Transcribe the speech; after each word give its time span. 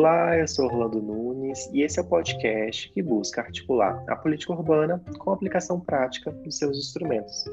Olá, 0.00 0.34
eu 0.38 0.48
sou 0.48 0.64
Orlando 0.64 0.98
Nunes 0.98 1.68
e 1.74 1.82
esse 1.82 1.98
é 1.98 2.02
o 2.02 2.06
podcast 2.06 2.90
que 2.90 3.02
busca 3.02 3.42
articular 3.42 4.02
a 4.08 4.16
política 4.16 4.54
urbana 4.54 4.98
com 5.18 5.30
a 5.30 5.34
aplicação 5.34 5.78
prática 5.78 6.30
dos 6.30 6.56
seus 6.56 6.78
instrumentos. 6.78 7.44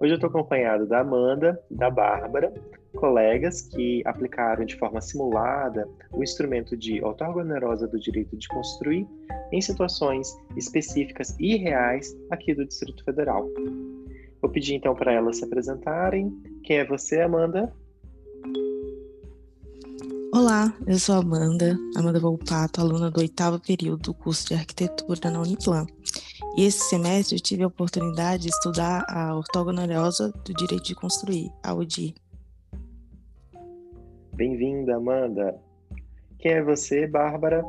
Hoje 0.00 0.14
eu 0.14 0.14
estou 0.14 0.30
acompanhado 0.30 0.86
da 0.86 1.00
Amanda 1.00 1.62
e 1.70 1.74
da 1.74 1.90
Bárbara, 1.90 2.50
colegas 2.96 3.60
que 3.60 4.00
aplicaram 4.06 4.64
de 4.64 4.74
forma 4.76 5.02
simulada 5.02 5.86
o 6.10 6.22
instrumento 6.22 6.78
de 6.78 7.04
outorga 7.04 7.44
do 7.86 8.00
direito 8.00 8.38
de 8.38 8.48
construir 8.48 9.06
em 9.52 9.60
situações 9.60 10.34
específicas 10.56 11.36
e 11.38 11.56
reais 11.56 12.16
aqui 12.30 12.54
do 12.54 12.64
Distrito 12.64 13.04
Federal. 13.04 13.46
Vou 14.40 14.50
pedir 14.50 14.76
então 14.76 14.94
para 14.94 15.12
elas 15.12 15.36
se 15.36 15.44
apresentarem. 15.44 16.32
Quem 16.64 16.78
é 16.78 16.86
você, 16.86 17.20
Amanda? 17.20 17.70
Olá, 20.34 20.72
eu 20.86 20.98
sou 20.98 21.16
Amanda, 21.16 21.76
Amanda 21.94 22.18
Volpato, 22.18 22.80
aluna 22.80 23.10
do 23.10 23.20
oitavo 23.20 23.60
período 23.60 24.04
do 24.04 24.14
curso 24.14 24.48
de 24.48 24.54
arquitetura 24.54 25.30
na 25.30 25.42
Uniplan. 25.42 25.86
E 26.56 26.64
esse 26.64 26.88
semestre 26.88 27.36
eu 27.36 27.42
tive 27.42 27.62
a 27.64 27.66
oportunidade 27.66 28.44
de 28.44 28.48
estudar 28.48 29.04
a 29.10 29.36
ortogonaliosa 29.36 30.32
do 30.42 30.54
direito 30.54 30.84
de 30.84 30.94
construir, 30.94 31.52
a 31.62 31.74
UDI. 31.74 32.14
Bem-vinda, 34.32 34.96
Amanda. 34.96 35.54
Quem 36.38 36.52
é 36.52 36.62
você, 36.62 37.06
Bárbara? 37.06 37.62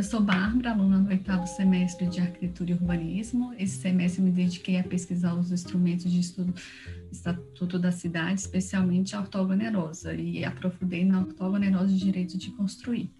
Eu 0.00 0.04
sou 0.04 0.22
Bárbara, 0.22 0.70
aluna 0.70 0.98
do 1.00 1.10
oitavo 1.10 1.46
semestre 1.46 2.06
de 2.06 2.20
Arquitetura 2.20 2.70
e 2.70 2.72
Urbanismo. 2.72 3.52
Esse 3.58 3.76
semestre 3.76 4.22
me 4.22 4.30
dediquei 4.30 4.78
a 4.78 4.82
pesquisar 4.82 5.34
os 5.34 5.52
instrumentos 5.52 6.10
de 6.10 6.20
estudo 6.20 6.52
do 6.52 7.12
Estatuto 7.12 7.78
da 7.78 7.92
Cidade, 7.92 8.40
especialmente 8.40 9.14
a 9.14 9.20
ortogonerosa, 9.20 10.14
e 10.14 10.42
aprofundei 10.42 11.04
na 11.04 11.20
ortogonerosa 11.20 11.88
de 11.88 11.98
direito 11.98 12.38
de 12.38 12.50
construir. 12.52 13.10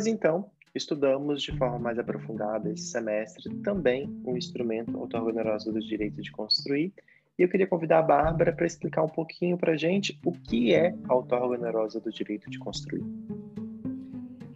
Pois 0.00 0.06
então, 0.06 0.50
estudamos 0.74 1.42
de 1.42 1.54
forma 1.58 1.78
mais 1.78 1.98
aprofundada 1.98 2.72
esse 2.72 2.84
semestre 2.84 3.54
também 3.56 4.08
o 4.24 4.34
instrumento 4.34 4.96
autorregeneroso 4.96 5.70
do 5.70 5.78
direito 5.78 6.22
de 6.22 6.32
construir. 6.32 6.90
E 7.38 7.42
eu 7.42 7.50
queria 7.50 7.66
convidar 7.66 7.98
a 7.98 8.02
Bárbara 8.02 8.50
para 8.50 8.64
explicar 8.64 9.02
um 9.02 9.10
pouquinho 9.10 9.58
para 9.58 9.72
a 9.72 9.76
gente 9.76 10.18
o 10.24 10.32
que 10.32 10.72
é 10.72 10.96
a 11.06 11.12
autorregenerosa 11.12 12.00
do 12.00 12.10
direito 12.10 12.48
de 12.48 12.58
construir. 12.58 13.04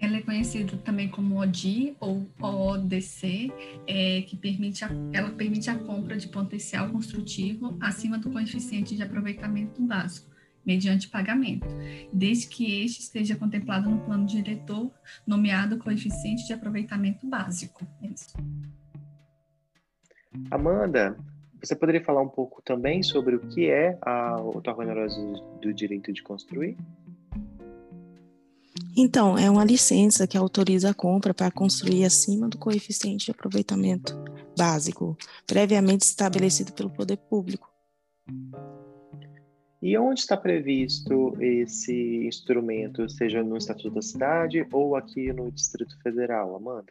Ela 0.01 0.17
é 0.17 0.23
conhecida 0.23 0.79
também 0.79 1.11
como 1.11 1.39
ODI 1.39 1.95
ou 2.01 2.27
OODC, 2.41 3.53
é, 3.87 4.23
que 4.23 4.39
permite 4.39 4.83
a, 4.83 4.89
ela 5.13 5.29
permite 5.29 5.69
a 5.69 5.79
compra 5.79 6.17
de 6.17 6.29
potencial 6.29 6.89
construtivo 6.89 7.77
acima 7.83 8.17
do 8.17 8.31
coeficiente 8.31 8.97
de 8.97 9.03
aproveitamento 9.03 9.83
básico 9.83 10.34
mediante 10.65 11.09
pagamento, 11.09 11.67
desde 12.13 12.49
que 12.49 12.85
este 12.85 13.01
esteja 13.01 13.37
contemplado 13.37 13.91
no 13.91 14.01
plano 14.01 14.27
diretor, 14.27 14.91
nomeado 15.27 15.79
coeficiente 15.79 16.47
de 16.47 16.53
aproveitamento 16.53 17.27
básico. 17.27 17.87
É 18.03 18.07
isso. 18.09 18.35
Amanda, 20.51 21.17
você 21.63 21.75
poderia 21.75 22.05
falar 22.05 22.23
um 22.23 22.29
pouco 22.29 22.61
também 22.63 23.03
sobre 23.03 23.37
o 23.37 23.41
que 23.41 23.71
é 23.71 23.99
a 24.03 24.41
otorganeirose 24.41 25.21
do 25.63 25.73
direito 25.73 26.13
de 26.13 26.23
construir? 26.23 26.77
Então, 28.97 29.37
é 29.37 29.51
uma 29.51 29.65
licença 29.65 30.27
que 30.27 30.37
autoriza 30.37 30.91
a 30.91 30.95
compra 30.95 31.35
para 31.35 31.51
construir 31.51 32.05
acima 32.05 32.49
do 32.49 32.59
coeficiente 32.59 33.27
de 33.27 33.31
aproveitamento 33.33 34.17
básico, 34.57 35.17
previamente 35.47 36.03
estabelecido 36.03 36.73
pelo 36.73 36.91
poder 36.91 37.17
público. 37.17 37.69
E 39.85 39.99
onde 39.99 40.21
está 40.21 40.35
previsto 40.35 41.37
esse 41.39 42.27
instrumento, 42.27 43.07
seja 43.07 43.43
no 43.43 43.59
Estatuto 43.59 43.97
da 43.97 44.01
Cidade 44.01 44.67
ou 44.73 44.97
aqui 44.97 45.31
no 45.31 45.53
Distrito 45.53 45.95
Federal, 46.03 46.57
Amanda? 46.57 46.91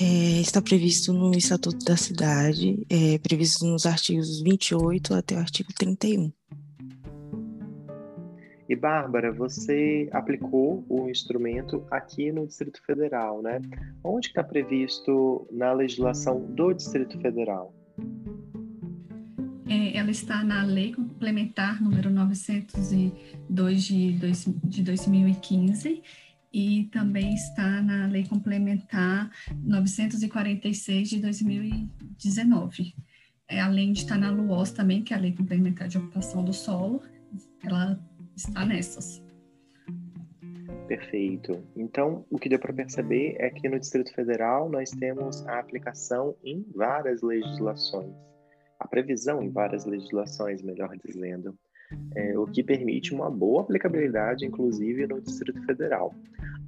É, 0.00 0.40
está 0.40 0.62
previsto 0.62 1.12
no 1.12 1.30
Estatuto 1.32 1.84
da 1.84 1.94
Cidade, 1.94 2.86
é, 2.88 3.18
previsto 3.18 3.66
nos 3.66 3.84
artigos 3.84 4.40
28 4.40 5.12
até 5.12 5.34
o 5.34 5.40
artigo 5.40 5.68
31. 5.74 6.32
E 8.66 8.74
Bárbara, 8.74 9.30
você 9.30 10.08
aplicou 10.10 10.82
o 10.88 11.10
instrumento 11.10 11.86
aqui 11.90 12.32
no 12.32 12.46
Distrito 12.46 12.82
Federal, 12.82 13.42
né? 13.42 13.60
Onde 14.02 14.28
está 14.28 14.42
previsto 14.42 15.46
na 15.52 15.74
legislação 15.74 16.40
do 16.40 16.72
Distrito 16.72 17.20
Federal? 17.20 17.74
É, 19.68 19.96
ela 19.96 20.10
está 20.10 20.44
na 20.44 20.64
Lei 20.64 20.92
Complementar 20.92 21.82
número 21.82 22.08
902 22.10 23.84
de, 23.84 24.12
dois, 24.12 24.44
de 24.64 24.82
2015 24.82 26.02
e 26.52 26.84
também 26.84 27.34
está 27.34 27.82
na 27.82 28.06
Lei 28.06 28.24
Complementar 28.24 29.30
946 29.62 31.08
de 31.08 31.18
2019. 31.18 32.94
É, 33.48 33.60
além 33.60 33.92
de 33.92 34.00
estar 34.00 34.18
na 34.18 34.30
LUOS 34.30 34.70
também, 34.70 35.02
que 35.02 35.12
é 35.12 35.16
a 35.16 35.20
Lei 35.20 35.32
Complementar 35.32 35.88
de 35.88 35.98
Ocupação 35.98 36.44
do 36.44 36.52
Solo, 36.52 37.02
ela 37.62 38.00
está 38.36 38.64
nessas. 38.64 39.25
Perfeito. 40.86 41.64
Então, 41.76 42.24
o 42.30 42.38
que 42.38 42.48
deu 42.48 42.58
para 42.58 42.72
perceber 42.72 43.36
é 43.38 43.50
que 43.50 43.68
no 43.68 43.78
Distrito 43.78 44.14
Federal 44.14 44.68
nós 44.68 44.90
temos 44.90 45.44
a 45.46 45.58
aplicação 45.58 46.36
em 46.44 46.64
várias 46.74 47.22
legislações, 47.22 48.14
a 48.78 48.86
previsão 48.86 49.42
em 49.42 49.50
várias 49.50 49.84
legislações, 49.84 50.62
melhor 50.62 50.96
dizendo, 51.04 51.58
é, 52.14 52.38
o 52.38 52.46
que 52.46 52.62
permite 52.62 53.12
uma 53.12 53.30
boa 53.30 53.62
aplicabilidade, 53.62 54.46
inclusive 54.46 55.06
no 55.06 55.20
Distrito 55.20 55.60
Federal. 55.64 56.14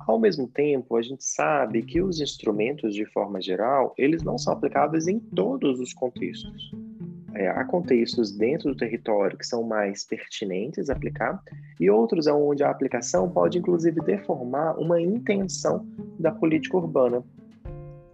Ao 0.01 0.19
mesmo 0.19 0.49
tempo, 0.49 0.97
a 0.97 1.03
gente 1.03 1.25
sabe 1.25 1.83
que 1.83 2.03
os 2.03 2.21
instrumentos, 2.21 2.95
de 2.95 3.05
forma 3.07 3.41
geral, 3.41 3.95
eles 3.97 4.23
não 4.23 4.37
são 4.37 4.53
aplicáveis 4.53 5.07
em 5.07 5.21
todos 5.21 5.79
os 5.81 5.93
contextos 5.93 6.73
é, 7.35 7.49
há 7.49 7.65
contextos 7.65 8.33
dentro 8.33 8.71
do 8.71 8.77
território 8.77 9.37
que 9.37 9.47
são 9.47 9.63
mais 9.63 10.05
pertinentes 10.05 10.89
aplicar 10.89 11.41
e 11.79 11.91
outros 11.91 12.27
onde 12.27 12.63
a 12.63 12.71
aplicação 12.71 13.31
pode 13.31 13.59
inclusive 13.59 14.01
deformar 14.01 14.79
uma 14.79 15.01
intenção 15.01 15.87
da 16.19 16.33
política 16.33 16.77
urbana. 16.77 17.23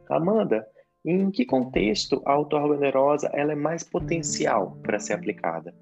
Amanda, 0.08 0.66
em 1.04 1.30
que 1.30 1.44
contexto 1.44 2.22
a 2.24 2.32
autorregenerosa 2.32 3.30
ela 3.32 3.52
é 3.52 3.56
mais 3.56 3.82
potencial 3.82 4.76
para 4.82 4.98
ser 4.98 5.12
aplicada? 5.12 5.74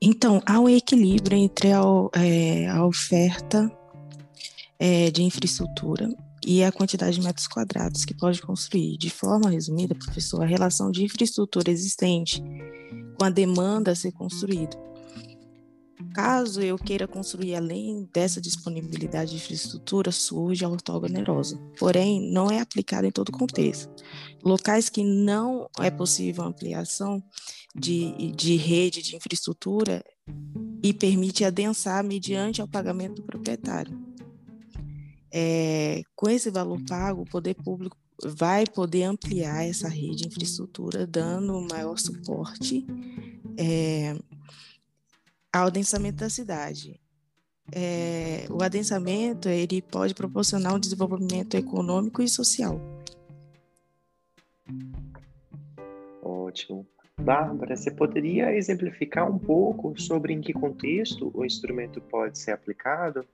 Então, 0.00 0.42
há 0.44 0.58
um 0.58 0.68
equilíbrio 0.68 1.38
entre 1.38 1.72
a, 1.72 1.80
é, 2.16 2.66
a 2.68 2.84
oferta 2.84 3.70
é, 4.78 5.10
de 5.10 5.22
infraestrutura 5.22 6.08
e 6.46 6.62
a 6.62 6.72
quantidade 6.72 7.18
de 7.18 7.24
metros 7.24 7.46
quadrados 7.46 8.04
que 8.04 8.14
pode 8.14 8.42
construir. 8.42 8.96
De 8.96 9.10
forma 9.10 9.50
resumida, 9.50 9.94
professor, 9.94 10.42
a 10.42 10.46
relação 10.46 10.90
de 10.90 11.04
infraestrutura 11.04 11.70
existente 11.70 12.42
com 13.18 13.24
a 13.24 13.30
demanda 13.30 13.92
a 13.92 13.94
ser 13.94 14.12
construída. 14.12 14.76
Caso 16.14 16.60
eu 16.60 16.76
queira 16.76 17.06
construir 17.08 17.54
além 17.54 18.08
dessa 18.12 18.40
disponibilidade 18.40 19.30
de 19.30 19.36
infraestrutura, 19.36 20.10
surge 20.10 20.64
a 20.64 20.68
ortogonerosa. 20.68 21.56
Porém, 21.78 22.20
não 22.32 22.50
é 22.50 22.60
aplicada 22.60 23.06
em 23.06 23.10
todo 23.10 23.30
o 23.30 23.38
contexto. 23.38 23.90
Locais 24.44 24.88
que 24.88 25.02
não 25.02 25.68
é 25.78 25.90
possível 25.90 26.44
ampliação 26.44 27.22
de, 27.74 28.32
de 28.32 28.56
rede 28.56 29.00
de 29.00 29.16
infraestrutura 29.16 30.04
e 30.82 30.92
permite 30.92 31.44
adensar 31.44 32.04
mediante 32.04 32.60
o 32.60 32.68
pagamento 32.68 33.16
do 33.16 33.22
proprietário. 33.22 33.98
É, 35.32 36.02
com 36.14 36.28
esse 36.28 36.50
valor 36.50 36.80
pago, 36.86 37.22
o 37.22 37.30
poder 37.30 37.54
público 37.54 37.96
vai 38.22 38.66
poder 38.66 39.04
ampliar 39.04 39.66
essa 39.66 39.88
rede 39.88 40.16
de 40.16 40.28
infraestrutura, 40.28 41.06
dando 41.06 41.66
maior 41.70 41.98
suporte 41.98 42.86
é, 43.56 44.14
ao 45.52 45.66
adensamento 45.66 46.18
da 46.18 46.30
cidade. 46.30 47.00
É, 47.74 48.46
o 48.50 48.62
adensamento 48.62 49.48
ele 49.48 49.80
pode 49.80 50.14
proporcionar 50.14 50.74
um 50.74 50.78
desenvolvimento 50.78 51.54
econômico 51.56 52.22
e 52.22 52.28
social. 52.28 52.80
Ótimo. 56.22 56.86
Bárbara, 57.20 57.76
você 57.76 57.90
poderia 57.90 58.54
exemplificar 58.54 59.30
um 59.30 59.38
pouco 59.38 59.98
sobre 60.00 60.32
em 60.32 60.40
que 60.40 60.52
contexto 60.52 61.30
o 61.34 61.44
instrumento 61.44 62.00
pode 62.00 62.38
ser 62.38 62.52
aplicado? 62.52 63.24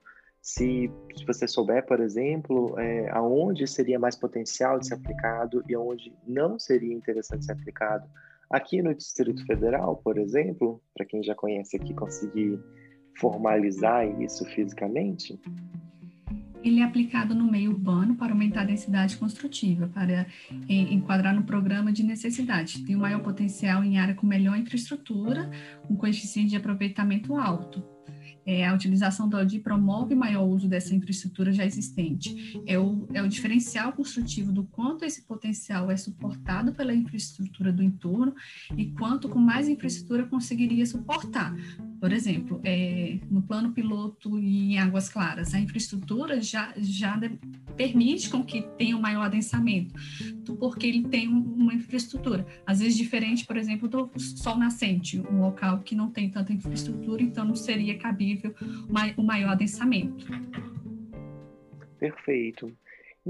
Se, 0.48 0.90
se 1.14 1.26
você 1.26 1.46
souber, 1.46 1.84
por 1.84 2.00
exemplo, 2.00 2.74
é, 2.78 3.10
aonde 3.10 3.66
seria 3.66 3.98
mais 3.98 4.16
potencial 4.16 4.78
de 4.78 4.86
ser 4.86 4.94
aplicado 4.94 5.62
e 5.68 5.74
aonde 5.74 6.10
não 6.26 6.58
seria 6.58 6.94
interessante 6.94 7.44
ser 7.44 7.52
aplicado. 7.52 8.08
Aqui 8.48 8.80
no 8.80 8.94
Distrito 8.94 9.44
Federal, 9.44 9.98
por 9.98 10.16
exemplo, 10.16 10.82
para 10.96 11.04
quem 11.04 11.22
já 11.22 11.34
conhece 11.34 11.76
aqui, 11.76 11.92
conseguir 11.92 12.58
formalizar 13.20 14.06
isso 14.22 14.42
fisicamente? 14.46 15.38
Ele 16.64 16.80
é 16.80 16.82
aplicado 16.82 17.34
no 17.34 17.44
meio 17.44 17.72
urbano 17.72 18.16
para 18.16 18.32
aumentar 18.32 18.62
a 18.62 18.64
densidade 18.64 19.18
construtiva, 19.18 19.86
para 19.88 20.26
enquadrar 20.66 21.34
no 21.34 21.42
programa 21.42 21.92
de 21.92 22.02
necessidade. 22.02 22.86
Tem 22.86 22.96
um 22.96 23.00
maior 23.00 23.22
potencial 23.22 23.84
em 23.84 23.98
área 23.98 24.14
com 24.14 24.26
melhor 24.26 24.56
infraestrutura, 24.56 25.50
um 25.90 25.94
coeficiente 25.94 26.48
de 26.48 26.56
aproveitamento 26.56 27.36
alto 27.36 27.97
é, 28.48 28.66
a 28.66 28.72
utilização 28.72 29.28
da 29.28 29.40
ODI 29.40 29.58
promove 29.58 30.14
maior 30.14 30.44
uso 30.44 30.66
dessa 30.66 30.94
infraestrutura 30.94 31.52
já 31.52 31.66
existente. 31.66 32.58
É 32.66 32.78
o, 32.78 33.06
é 33.12 33.20
o 33.20 33.28
diferencial 33.28 33.92
construtivo 33.92 34.50
do 34.50 34.64
quanto 34.64 35.04
esse 35.04 35.20
potencial 35.20 35.90
é 35.90 35.96
suportado 35.98 36.72
pela 36.72 36.94
infraestrutura 36.94 37.70
do 37.70 37.82
entorno 37.82 38.34
e 38.74 38.86
quanto 38.86 39.28
com 39.28 39.38
mais 39.38 39.68
infraestrutura 39.68 40.24
conseguiria 40.24 40.86
suportar. 40.86 41.54
Por 42.00 42.10
exemplo, 42.10 42.58
é, 42.64 43.18
no 43.30 43.42
plano 43.42 43.72
piloto 43.72 44.38
em 44.38 44.78
Águas 44.78 45.10
Claras, 45.10 45.52
a 45.52 45.60
infraestrutura 45.60 46.40
já, 46.40 46.72
já 46.78 47.20
permite 47.78 48.28
com 48.28 48.42
que 48.42 48.62
tenha 48.76 48.96
um 48.96 49.00
maior 49.00 49.22
adensamento, 49.22 49.94
porque 50.58 50.84
ele 50.84 51.08
tem 51.08 51.28
uma 51.28 51.72
infraestrutura. 51.72 52.44
Às 52.66 52.80
vezes 52.80 52.96
diferente, 52.96 53.46
por 53.46 53.56
exemplo, 53.56 53.88
do 53.88 54.10
sol 54.18 54.58
nascente, 54.58 55.20
um 55.20 55.40
local 55.40 55.78
que 55.78 55.94
não 55.94 56.10
tem 56.10 56.28
tanta 56.28 56.52
infraestrutura, 56.52 57.22
então 57.22 57.44
não 57.44 57.54
seria 57.54 57.96
cabível 57.96 58.52
o 59.16 59.22
maior 59.22 59.50
adensamento. 59.50 60.26
Perfeito. 62.00 62.76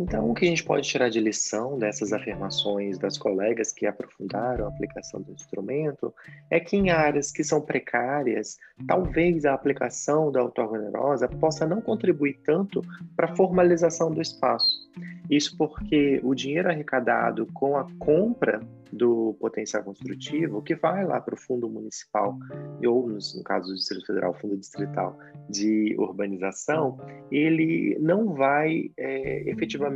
Então, 0.01 0.31
o 0.31 0.35
que 0.35 0.45
a 0.45 0.49
gente 0.49 0.63
pode 0.63 0.87
tirar 0.87 1.09
de 1.09 1.19
lição 1.19 1.77
dessas 1.77 2.13
afirmações 2.13 2.97
das 2.99 3.19
colegas 3.19 3.73
que 3.73 3.85
aprofundaram 3.85 4.65
a 4.65 4.69
aplicação 4.69 5.21
do 5.21 5.33
instrumento 5.33 6.15
é 6.49 6.61
que 6.61 6.77
em 6.77 6.91
áreas 6.91 7.33
que 7.33 7.43
são 7.43 7.61
precárias, 7.61 8.57
talvez 8.87 9.45
a 9.45 9.55
aplicação 9.55 10.31
da 10.31 10.41
autorrenerosa 10.41 11.27
possa 11.27 11.67
não 11.67 11.81
contribuir 11.81 12.39
tanto 12.45 12.81
para 13.17 13.33
a 13.33 13.35
formalização 13.35 14.13
do 14.13 14.23
espaço. 14.23 14.89
Isso 15.29 15.57
porque 15.59 16.21
o 16.23 16.33
dinheiro 16.33 16.69
arrecadado 16.69 17.47
com 17.53 17.77
a 17.77 17.87
compra 17.99 18.61
do 18.93 19.37
potencial 19.39 19.83
construtivo, 19.85 20.63
que 20.63 20.75
vai 20.75 21.05
lá 21.05 21.21
para 21.21 21.35
o 21.35 21.37
fundo 21.37 21.69
municipal, 21.69 22.39
ou 22.83 23.07
no, 23.07 23.19
no 23.19 23.45
caso 23.45 23.69
do 23.69 23.75
Distrito 23.75 24.07
Federal, 24.07 24.33
fundo 24.33 24.57
distrital 24.57 25.19
de 25.49 25.95
urbanização, 25.99 26.99
ele 27.31 27.99
não 28.01 28.33
vai 28.33 28.91
é, 28.97 29.51
efetivamente 29.51 29.88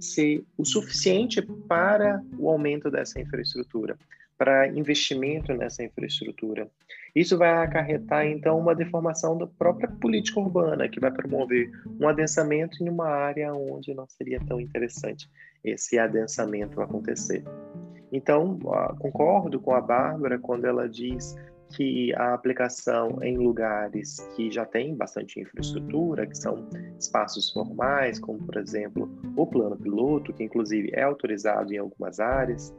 ser 0.00 0.44
o 0.56 0.64
suficiente 0.64 1.42
para 1.42 2.22
o 2.38 2.48
aumento 2.48 2.90
dessa 2.90 3.20
infraestrutura, 3.20 3.96
para 4.36 4.68
investimento 4.68 5.54
nessa 5.54 5.82
infraestrutura. 5.84 6.68
Isso 7.14 7.36
vai 7.36 7.50
acarretar, 7.50 8.26
então, 8.26 8.58
uma 8.58 8.74
deformação 8.74 9.36
da 9.36 9.46
própria 9.46 9.88
política 9.88 10.40
urbana, 10.40 10.88
que 10.88 10.98
vai 10.98 11.10
promover 11.10 11.70
um 12.00 12.08
adensamento 12.08 12.82
em 12.82 12.88
uma 12.88 13.06
área 13.06 13.52
onde 13.54 13.92
não 13.92 14.08
seria 14.08 14.40
tão 14.40 14.58
interessante 14.60 15.28
esse 15.62 15.98
adensamento 15.98 16.80
acontecer. 16.80 17.44
Então, 18.10 18.58
concordo 18.98 19.60
com 19.60 19.74
a 19.74 19.80
Bárbara 19.80 20.38
quando 20.38 20.64
ela 20.64 20.88
diz 20.88 21.36
que 21.72 22.14
a 22.14 22.34
aplicação 22.34 23.22
em 23.22 23.36
lugares 23.36 24.18
que 24.36 24.50
já 24.50 24.64
têm 24.64 24.94
bastante 24.94 25.40
infraestrutura, 25.40 26.26
que 26.26 26.36
são 26.36 26.68
espaços 26.98 27.50
formais, 27.50 28.18
como 28.18 28.38
por 28.38 28.56
exemplo 28.56 29.10
o 29.36 29.46
plano 29.46 29.76
piloto, 29.76 30.32
que 30.32 30.44
inclusive 30.44 30.90
é 30.92 31.02
autorizado 31.02 31.72
em 31.72 31.78
algumas 31.78 32.20
áreas, 32.20 32.74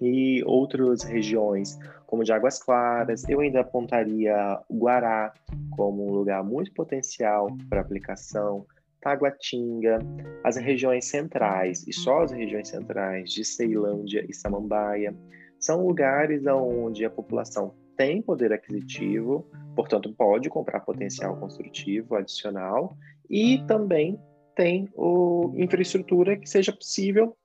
e 0.00 0.42
outras 0.44 1.02
regiões, 1.02 1.78
como 2.06 2.22
de 2.22 2.32
Águas 2.32 2.62
Claras, 2.62 3.26
eu 3.28 3.40
ainda 3.40 3.60
apontaria 3.60 4.60
Guará 4.70 5.32
como 5.70 6.06
um 6.06 6.12
lugar 6.12 6.44
muito 6.44 6.72
potencial 6.74 7.48
para 7.68 7.80
aplicação, 7.80 8.66
Taguatinga, 9.00 9.98
as 10.44 10.56
regiões 10.56 11.06
centrais, 11.06 11.86
e 11.86 11.92
só 11.92 12.22
as 12.22 12.32
regiões 12.32 12.68
centrais 12.68 13.30
de 13.30 13.44
Ceilândia 13.44 14.24
e 14.28 14.34
Samambaia, 14.34 15.14
são 15.58 15.86
lugares 15.86 16.44
onde 16.46 17.04
a 17.04 17.10
população 17.10 17.74
tem 17.96 18.22
poder 18.22 18.52
aquisitivo, 18.52 19.48
portanto, 19.74 20.12
pode 20.12 20.48
comprar 20.48 20.80
potencial 20.80 21.36
construtivo 21.36 22.16
adicional 22.16 22.96
e 23.28 23.62
também 23.66 24.18
tem 24.54 24.88
o, 24.94 25.52
infraestrutura 25.56 26.36
que 26.36 26.48
seja 26.48 26.72
possível 26.72 27.36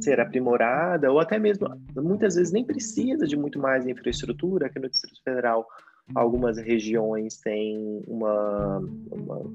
ser 0.00 0.20
aprimorada, 0.20 1.10
ou 1.10 1.18
até 1.18 1.38
mesmo, 1.38 1.66
muitas 1.96 2.34
vezes, 2.34 2.52
nem 2.52 2.64
precisa 2.64 3.26
de 3.26 3.36
muito 3.36 3.58
mais 3.58 3.86
infraestrutura, 3.86 4.66
aqui 4.66 4.78
no 4.78 4.88
Distrito 4.88 5.22
Federal 5.22 5.66
Algumas 6.14 6.56
regiões 6.56 7.38
têm 7.38 8.04
uma, 8.06 8.78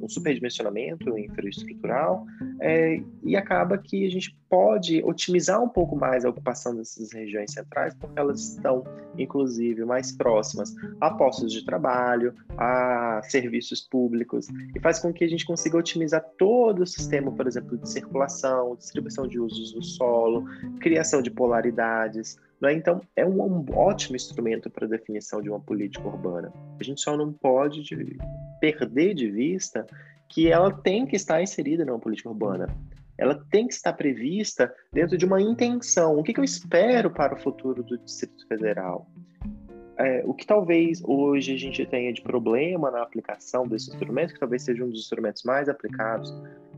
um 0.01 0.09
superdimensionamento 0.09 1.17
infraestrutural 1.17 2.25
é, 2.59 3.01
e 3.23 3.35
acaba 3.35 3.77
que 3.77 4.05
a 4.05 4.09
gente 4.09 4.35
pode 4.49 5.01
otimizar 5.03 5.61
um 5.61 5.69
pouco 5.69 5.95
mais 5.95 6.25
a 6.25 6.29
ocupação 6.29 6.75
dessas 6.75 7.13
regiões 7.13 7.53
centrais, 7.53 7.93
porque 7.93 8.19
elas 8.19 8.55
estão, 8.55 8.83
inclusive, 9.17 9.85
mais 9.85 10.11
próximas 10.11 10.73
a 10.99 11.11
postos 11.11 11.53
de 11.53 11.63
trabalho, 11.63 12.33
a 12.57 13.21
serviços 13.23 13.81
públicos, 13.81 14.47
e 14.75 14.79
faz 14.79 14.99
com 14.99 15.13
que 15.13 15.23
a 15.23 15.29
gente 15.29 15.45
consiga 15.45 15.77
otimizar 15.77 16.23
todo 16.37 16.83
o 16.83 16.87
sistema, 16.87 17.31
por 17.31 17.47
exemplo, 17.47 17.77
de 17.77 17.89
circulação, 17.89 18.75
distribuição 18.75 19.27
de 19.27 19.39
usos 19.39 19.71
do 19.71 19.81
solo, 19.81 20.45
criação 20.79 21.21
de 21.21 21.31
polaridades, 21.31 22.37
né? 22.61 22.73
Então, 22.73 23.01
é 23.15 23.25
um, 23.25 23.65
ótimo 23.73 24.15
instrumento 24.15 24.69
para 24.69 24.85
a 24.85 24.89
definição 24.89 25.41
de 25.41 25.49
uma 25.49 25.59
política 25.59 26.07
urbana. 26.07 26.53
A 26.79 26.83
gente 26.83 27.01
só 27.01 27.17
não 27.17 27.33
pode 27.33 27.81
de, 27.81 28.17
perder 28.61 29.13
de 29.15 29.29
vista 29.29 29.85
que 30.29 30.49
ela 30.49 30.71
tem 30.71 31.05
que 31.05 31.15
estar 31.15 31.41
inserida 31.41 31.83
numa 31.83 31.99
política 31.99 32.29
urbana. 32.29 32.67
Ela 33.17 33.35
tem 33.51 33.67
que 33.67 33.73
estar 33.73 33.91
prevista 33.93 34.73
dentro 34.93 35.17
de 35.17 35.25
uma 35.25 35.41
intenção. 35.41 36.17
O 36.17 36.23
que, 36.23 36.33
que 36.33 36.39
eu 36.39 36.43
espero 36.43 37.11
para 37.11 37.35
o 37.35 37.37
futuro 37.37 37.83
do 37.83 37.97
Distrito 37.97 38.47
Federal? 38.47 39.11
É, 39.97 40.23
o 40.25 40.33
que 40.33 40.47
talvez 40.47 41.01
hoje 41.03 41.53
a 41.53 41.57
gente 41.57 41.85
tenha 41.85 42.13
de 42.13 42.21
problema 42.21 42.89
na 42.89 43.01
aplicação 43.03 43.67
desse 43.67 43.91
instrumento, 43.91 44.33
que 44.33 44.39
talvez 44.39 44.63
seja 44.63 44.83
um 44.83 44.89
dos 44.89 45.01
instrumentos 45.01 45.43
mais 45.43 45.67
aplicados 45.67 46.33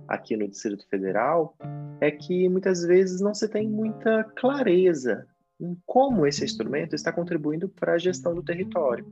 aqui 0.07 0.35
no 0.35 0.47
Distrito 0.47 0.85
Federal, 0.89 1.55
é 2.01 2.11
que 2.11 2.49
muitas 2.49 2.83
vezes 2.83 3.21
não 3.21 3.33
se 3.33 3.47
tem 3.47 3.69
muita 3.69 4.23
clareza 4.35 5.25
em 5.61 5.77
como 5.85 6.25
esse 6.25 6.43
instrumento 6.43 6.95
está 6.95 7.11
contribuindo 7.11 7.69
para 7.69 7.93
a 7.93 7.97
gestão 7.97 8.33
do 8.33 8.43
território. 8.43 9.05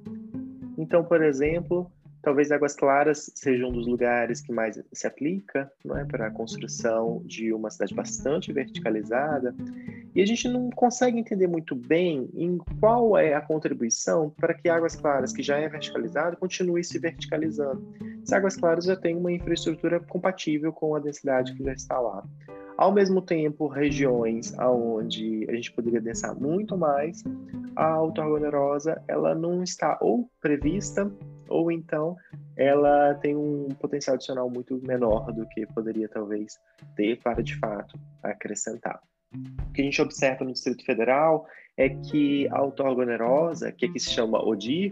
Então, 0.77 1.03
por 1.03 1.23
exemplo, 1.23 1.89
talvez 2.21 2.51
Águas 2.51 2.75
Claras 2.75 3.31
seja 3.35 3.65
um 3.65 3.71
dos 3.71 3.87
lugares 3.87 4.41
que 4.41 4.51
mais 4.51 4.81
se 4.91 5.07
aplica 5.07 5.71
não 5.83 5.97
é, 5.97 6.05
para 6.05 6.27
a 6.27 6.31
construção 6.31 7.21
de 7.25 7.53
uma 7.53 7.69
cidade 7.69 7.93
bastante 7.93 8.53
verticalizada, 8.53 9.55
e 10.13 10.21
a 10.21 10.25
gente 10.25 10.47
não 10.47 10.69
consegue 10.69 11.17
entender 11.17 11.47
muito 11.47 11.75
bem 11.75 12.29
em 12.33 12.57
qual 12.79 13.17
é 13.17 13.33
a 13.33 13.41
contribuição 13.41 14.29
para 14.29 14.53
que 14.53 14.69
Águas 14.69 14.95
Claras, 14.95 15.31
que 15.31 15.41
já 15.41 15.57
é 15.57 15.67
verticalizado, 15.67 16.37
continue 16.37 16.83
se 16.83 16.99
verticalizando. 16.99 17.81
Se 18.25 18.35
Águas 18.35 18.57
Claras 18.57 18.85
já 18.85 18.95
tem 18.95 19.15
uma 19.15 19.31
infraestrutura 19.31 19.99
compatível 19.99 20.71
com 20.73 20.95
a 20.95 20.99
densidade 20.99 21.53
que 21.55 21.63
já 21.63 21.73
está 21.73 21.99
lá. 21.99 22.23
Ao 22.77 22.91
mesmo 22.91 23.21
tempo, 23.21 23.67
regiões 23.67 24.53
onde 24.57 25.45
a 25.49 25.53
gente 25.53 25.71
poderia 25.71 26.01
densar 26.01 26.35
muito 26.35 26.77
mais, 26.77 27.23
a 27.75 27.85
autoargonerosa 27.85 29.01
ela 29.07 29.35
não 29.35 29.63
está 29.63 29.97
ou 30.01 30.29
prevista 30.41 31.09
ou 31.51 31.71
então 31.71 32.15
ela 32.57 33.13
tem 33.15 33.35
um 33.35 33.67
potencial 33.79 34.15
adicional 34.15 34.49
muito 34.49 34.79
menor 34.85 35.31
do 35.31 35.47
que 35.47 35.65
poderia 35.67 36.07
talvez 36.09 36.59
ter 36.95 37.19
para 37.21 37.43
de 37.43 37.57
fato 37.57 37.99
acrescentar. 38.23 38.99
O 39.33 39.73
que 39.73 39.81
a 39.81 39.85
gente 39.85 40.01
observa 40.01 40.43
no 40.43 40.51
Distrito 40.51 40.85
Federal 40.85 41.45
é 41.77 41.89
que 41.89 42.47
a 42.49 42.57
autoargonerosa, 42.57 43.71
que 43.71 43.85
aqui 43.85 43.99
se 43.99 44.09
chama 44.09 44.43
ODIR, 44.43 44.91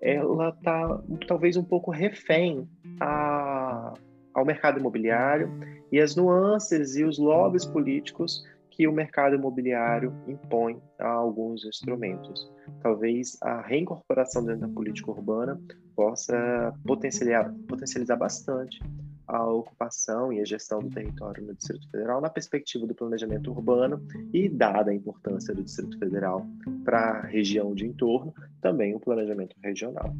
ela 0.00 0.50
está 0.50 1.00
talvez 1.26 1.56
um 1.56 1.64
pouco 1.64 1.90
refém 1.90 2.68
a 3.00 3.94
ao 4.36 4.44
mercado 4.44 4.78
imobiliário 4.78 5.50
e 5.90 5.98
as 5.98 6.14
nuances 6.14 6.94
e 6.94 7.04
os 7.04 7.18
lobbies 7.18 7.64
políticos 7.64 8.44
que 8.76 8.86
o 8.86 8.92
mercado 8.92 9.34
imobiliário 9.34 10.12
impõe 10.28 10.78
a 10.98 11.08
alguns 11.08 11.64
instrumentos. 11.64 12.52
Talvez 12.82 13.38
a 13.40 13.62
reincorporação 13.62 14.44
dentro 14.44 14.60
da 14.60 14.68
política 14.68 15.10
urbana 15.10 15.58
possa 15.94 16.74
potencializar, 16.84 17.54
potencializar 17.66 18.16
bastante 18.16 18.78
a 19.26 19.42
ocupação 19.44 20.30
e 20.30 20.40
a 20.40 20.44
gestão 20.44 20.80
do 20.80 20.90
território 20.90 21.42
no 21.42 21.54
Distrito 21.54 21.90
Federal 21.90 22.20
na 22.20 22.28
perspectiva 22.28 22.86
do 22.86 22.94
planejamento 22.94 23.50
urbano 23.50 24.06
e, 24.32 24.46
dada 24.46 24.90
a 24.90 24.94
importância 24.94 25.54
do 25.54 25.64
Distrito 25.64 25.98
Federal 25.98 26.46
para 26.84 26.98
a 26.98 27.26
região 27.26 27.74
de 27.74 27.86
entorno, 27.86 28.34
também 28.60 28.94
o 28.94 29.00
planejamento 29.00 29.56
regional. 29.64 30.14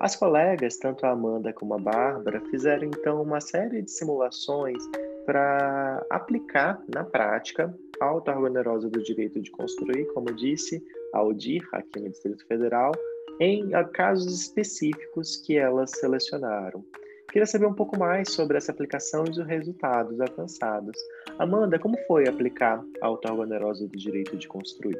As 0.00 0.16
colegas, 0.16 0.78
tanto 0.78 1.04
a 1.04 1.10
Amanda 1.10 1.52
como 1.52 1.74
a 1.74 1.78
Bárbara, 1.78 2.40
fizeram 2.50 2.86
então 2.86 3.20
uma 3.20 3.38
série 3.38 3.82
de 3.82 3.90
simulações 3.90 4.82
para 5.26 6.02
aplicar 6.08 6.82
na 6.88 7.04
prática 7.04 7.72
a 8.00 8.06
auto-organerosa 8.06 8.88
do 8.88 9.02
direito 9.02 9.42
de 9.42 9.50
construir, 9.50 10.06
como 10.14 10.34
disse, 10.34 10.82
a 11.12 11.22
ODIR, 11.22 11.68
aqui 11.72 12.00
no 12.00 12.08
Distrito 12.08 12.46
Federal, 12.46 12.92
em 13.38 13.72
casos 13.92 14.40
específicos 14.40 15.36
que 15.36 15.58
elas 15.58 15.90
selecionaram. 15.90 16.82
Queria 17.30 17.44
saber 17.44 17.66
um 17.66 17.74
pouco 17.74 17.98
mais 17.98 18.32
sobre 18.32 18.56
essa 18.56 18.72
aplicação 18.72 19.26
e 19.26 19.30
os 19.30 19.46
resultados 19.46 20.18
alcançados. 20.18 20.96
Amanda, 21.38 21.78
como 21.78 21.98
foi 22.06 22.26
aplicar 22.26 22.82
a 23.02 23.06
auto-organerosa 23.06 23.86
do 23.86 23.98
direito 23.98 24.34
de 24.38 24.48
construir? 24.48 24.98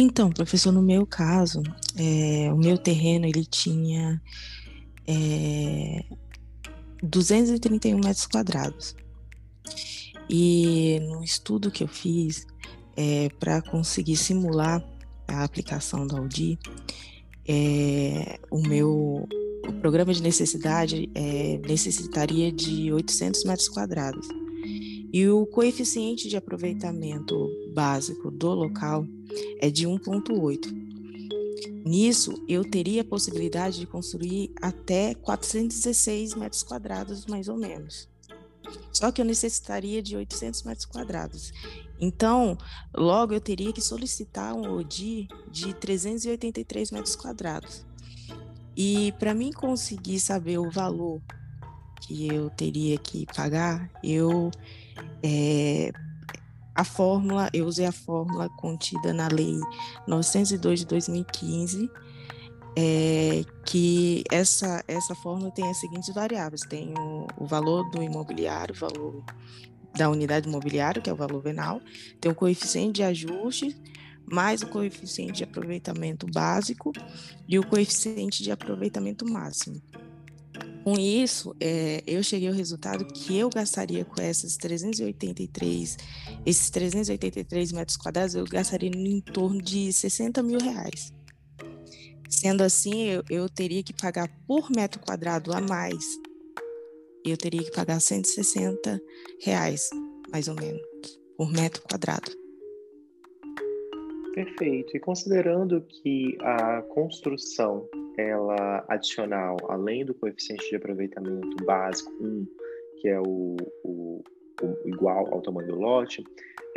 Então, 0.00 0.30
professor, 0.30 0.70
no 0.70 0.80
meu 0.80 1.04
caso, 1.04 1.60
é, 1.96 2.52
o 2.52 2.56
meu 2.56 2.78
terreno 2.78 3.26
ele 3.26 3.44
tinha 3.44 4.22
é, 5.04 6.04
231 7.02 7.96
metros 7.96 8.24
quadrados. 8.28 8.94
E 10.30 11.00
no 11.02 11.24
estudo 11.24 11.68
que 11.68 11.82
eu 11.82 11.88
fiz 11.88 12.46
é, 12.96 13.28
para 13.40 13.60
conseguir 13.60 14.16
simular 14.16 14.80
a 15.26 15.42
aplicação 15.42 16.06
da 16.06 16.16
Audi, 16.16 16.56
é, 17.44 18.38
o 18.52 18.60
meu 18.60 19.26
o 19.66 19.72
programa 19.80 20.14
de 20.14 20.22
necessidade 20.22 21.10
é, 21.12 21.58
necessitaria 21.66 22.52
de 22.52 22.92
800 22.92 23.42
metros 23.44 23.68
quadrados. 23.68 24.28
E 25.12 25.26
o 25.28 25.46
coeficiente 25.46 26.28
de 26.28 26.36
aproveitamento 26.36 27.48
básico 27.72 28.30
do 28.30 28.52
local 28.52 29.06
é 29.60 29.70
de 29.70 29.86
1,8. 29.86 30.88
Nisso, 31.84 32.44
eu 32.46 32.62
teria 32.62 33.00
a 33.00 33.04
possibilidade 33.04 33.80
de 33.80 33.86
construir 33.86 34.52
até 34.60 35.14
416 35.14 36.34
metros 36.34 36.62
quadrados, 36.62 37.24
mais 37.26 37.48
ou 37.48 37.56
menos. 37.56 38.08
Só 38.92 39.10
que 39.10 39.20
eu 39.20 39.24
necessitaria 39.24 40.02
de 40.02 40.16
800 40.16 40.62
metros 40.64 40.84
quadrados. 40.84 41.52
Então, 41.98 42.58
logo 42.94 43.32
eu 43.32 43.40
teria 43.40 43.72
que 43.72 43.80
solicitar 43.80 44.54
um 44.54 44.70
ODI 44.72 45.28
de 45.50 45.72
383 45.74 46.90
metros 46.90 47.16
quadrados. 47.16 47.86
E 48.76 49.12
para 49.18 49.34
mim 49.34 49.50
conseguir 49.50 50.20
saber 50.20 50.58
o 50.58 50.70
valor 50.70 51.20
que 52.02 52.28
eu 52.28 52.48
teria 52.50 52.96
que 52.98 53.26
pagar, 53.34 53.90
eu 54.02 54.50
é, 55.22 55.90
a 56.74 56.84
fórmula, 56.84 57.50
eu 57.52 57.66
usei 57.66 57.86
a 57.86 57.92
fórmula 57.92 58.48
contida 58.50 59.12
na 59.12 59.26
lei 59.26 59.58
902 60.06 60.80
de 60.80 60.86
2015, 60.86 61.90
é, 62.76 63.42
que 63.66 64.22
essa, 64.30 64.84
essa 64.86 65.14
fórmula 65.16 65.50
tem 65.50 65.68
as 65.68 65.78
seguintes 65.78 66.14
variáveis: 66.14 66.62
tem 66.62 66.94
o, 66.96 67.26
o 67.36 67.46
valor 67.46 67.90
do 67.90 68.00
imobiliário, 68.00 68.74
o 68.74 68.78
valor 68.78 69.24
da 69.96 70.08
unidade 70.08 70.48
imobiliária, 70.48 71.02
que 71.02 71.10
é 71.10 71.12
o 71.12 71.16
valor 71.16 71.42
venal, 71.42 71.80
tem 72.20 72.30
o 72.30 72.34
coeficiente 72.34 72.92
de 72.92 73.02
ajuste, 73.02 73.76
mais 74.24 74.62
o 74.62 74.68
coeficiente 74.68 75.38
de 75.38 75.44
aproveitamento 75.44 76.26
básico 76.26 76.92
e 77.48 77.58
o 77.58 77.66
coeficiente 77.66 78.42
de 78.42 78.52
aproveitamento 78.52 79.28
máximo. 79.28 79.82
Com 80.88 80.98
isso, 80.98 81.54
é, 81.60 82.02
eu 82.06 82.22
cheguei 82.22 82.48
ao 82.48 82.54
resultado 82.54 83.04
que 83.04 83.38
eu 83.38 83.50
gastaria 83.50 84.06
com 84.06 84.22
essas 84.22 84.56
383, 84.56 85.98
esses 86.46 86.70
383 86.70 87.72
metros 87.72 87.98
quadrados, 87.98 88.34
eu 88.34 88.46
gastaria 88.46 88.88
em 88.88 89.20
torno 89.20 89.60
de 89.60 89.92
60 89.92 90.42
mil 90.42 90.58
reais. 90.58 91.12
Sendo 92.30 92.62
assim, 92.62 93.02
eu, 93.04 93.22
eu 93.28 93.50
teria 93.50 93.82
que 93.82 93.92
pagar 93.92 94.30
por 94.46 94.70
metro 94.70 94.98
quadrado 95.02 95.52
a 95.52 95.60
mais, 95.60 96.02
eu 97.22 97.36
teria 97.36 97.62
que 97.62 97.70
pagar 97.70 98.00
160 98.00 98.98
reais, 99.42 99.90
mais 100.32 100.48
ou 100.48 100.54
menos, 100.54 100.80
por 101.36 101.52
metro 101.52 101.82
quadrado. 101.82 102.32
Perfeito. 104.34 104.96
E 104.96 105.00
considerando 105.00 105.82
que 105.82 106.38
a 106.40 106.80
construção 106.80 107.86
ela 108.18 108.84
adicional, 108.88 109.56
além 109.68 110.04
do 110.04 110.12
coeficiente 110.12 110.68
de 110.68 110.76
aproveitamento 110.76 111.64
básico 111.64 112.10
1, 112.20 112.46
que 113.00 113.08
é 113.08 113.20
o, 113.20 113.56
o, 113.84 114.22
o 114.60 114.88
igual 114.88 115.32
ao 115.32 115.40
tamanho 115.40 115.68
do 115.68 115.78
lote, 115.78 116.24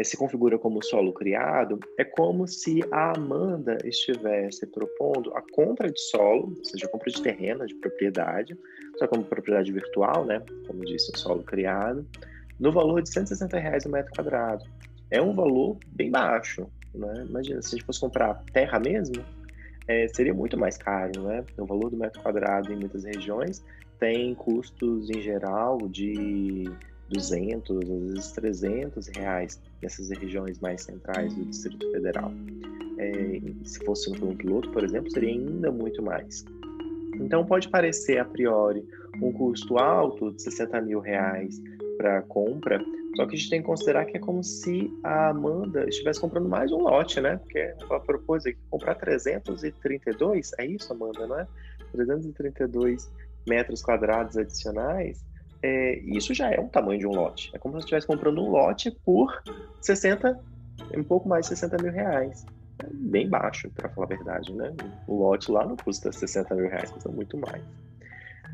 se 0.03 0.17
configura 0.17 0.57
como 0.57 0.83
solo 0.83 1.13
criado, 1.13 1.79
é 1.98 2.03
como 2.03 2.48
se 2.48 2.83
a 2.91 3.15
Amanda 3.15 3.77
estivesse 3.83 4.65
propondo 4.67 5.31
a 5.36 5.41
compra 5.51 5.91
de 5.91 6.00
solo, 6.00 6.55
ou 6.57 6.65
seja, 6.65 6.86
a 6.86 6.89
compra 6.89 7.12
de 7.12 7.21
terreno, 7.21 7.65
de 7.67 7.75
propriedade, 7.75 8.57
só 8.98 9.07
como 9.07 9.24
propriedade 9.24 9.71
virtual, 9.71 10.25
né, 10.25 10.41
como 10.65 10.83
disse, 10.86 11.12
o 11.13 11.17
solo 11.17 11.43
criado, 11.43 12.05
no 12.60 12.71
valor 12.71 13.01
de 13.01 13.10
160 13.10 13.60
reais 13.60 13.86
o 13.86 13.89
metro 13.89 14.12
quadrado. 14.13 14.65
É 15.10 15.21
um 15.21 15.33
valor 15.33 15.77
bem 15.88 16.10
baixo, 16.10 16.67
né? 16.93 17.25
Imagina, 17.27 17.62
se 17.62 17.69
a 17.69 17.71
gente 17.77 17.86
fosse 17.86 18.00
comprar 18.00 18.43
terra 18.53 18.79
mesmo, 18.79 19.24
é, 19.88 20.07
seria 20.07 20.33
muito 20.33 20.57
mais 20.57 20.77
caro, 20.77 21.23
né? 21.23 21.43
O 21.57 21.65
valor 21.65 21.89
do 21.89 21.97
metro 21.97 22.21
quadrado 22.21 22.71
em 22.71 22.75
muitas 22.75 23.03
regiões 23.03 23.63
tem 24.00 24.33
custos 24.33 25.09
em 25.09 25.21
geral 25.21 25.88
de 25.88 26.63
200, 27.09 27.77
às 27.77 27.88
vezes 27.88 28.31
300 28.31 29.07
reais 29.09 29.61
nessas 29.81 30.09
regiões 30.09 30.59
mais 30.59 30.81
centrais 30.81 31.33
do 31.33 31.45
Distrito 31.45 31.91
Federal. 31.91 32.31
É, 32.97 33.41
se 33.63 33.83
fosse 33.85 34.09
no 34.09 34.17
plano 34.17 34.35
piloto, 34.35 34.71
por 34.71 34.83
exemplo, 34.83 35.11
seria 35.11 35.29
ainda 35.29 35.71
muito 35.71 36.01
mais. 36.01 36.45
Então 37.15 37.45
pode 37.45 37.69
parecer 37.69 38.17
a 38.17 38.25
priori 38.25 38.83
um 39.21 39.31
custo 39.31 39.77
alto 39.77 40.31
de 40.31 40.41
60 40.41 40.81
mil 40.81 41.00
reais 41.00 41.61
para 41.98 42.21
compra, 42.24 42.83
só 43.15 43.25
que 43.25 43.36
a 43.36 43.38
gente 43.38 43.50
tem 43.50 43.62
que 43.62 43.67
considerar 43.67 44.05
que 44.05 44.17
é 44.17 44.19
como 44.19 44.43
se 44.43 44.91
a 45.03 45.29
Amanda 45.29 45.88
estivesse 45.88 46.19
comprando 46.19 46.48
mais 46.48 46.71
um 46.71 46.79
lote, 46.79 47.19
né? 47.19 47.38
Porque 47.38 47.60
ela 47.60 48.00
propôs 48.00 48.45
aqui 48.45 48.57
comprar 48.69 48.95
332, 48.95 50.51
é 50.57 50.65
isso, 50.65 50.91
Amanda, 50.93 51.27
não 51.27 51.39
é? 51.39 51.48
332 51.91 53.12
metros 53.48 53.81
quadrados 53.81 54.38
adicionais. 54.38 55.24
É, 55.63 56.00
isso 56.00 56.33
já 56.33 56.50
é 56.50 56.60
um 56.60 56.67
tamanho 56.67 57.00
de 57.00 57.07
um 57.07 57.12
lote. 57.12 57.51
É 57.53 57.60
como 57.60 57.74
se 57.74 57.81
você 57.81 57.86
estivesse 57.86 58.07
comprando 58.07 58.41
um 58.41 58.50
lote 58.50 58.91
por 59.05 59.43
60, 59.81 60.39
um 60.98 61.03
pouco 61.03 61.27
mais 61.27 61.45
de 61.45 61.50
60 61.50 61.83
mil 61.83 61.91
reais. 61.91 62.45
É 62.83 62.88
bem 62.91 63.29
baixo, 63.29 63.69
para 63.69 63.89
falar 63.89 64.05
a 64.05 64.10
verdade, 64.10 64.53
né? 64.53 64.74
O 65.07 65.19
lote 65.19 65.51
lá 65.51 65.65
não 65.65 65.75
custa 65.75 66.12
60 66.12 66.55
mil 66.55 66.69
reais, 66.69 66.89
custa 66.89 67.10
muito 67.10 67.38
mais. 67.38 67.62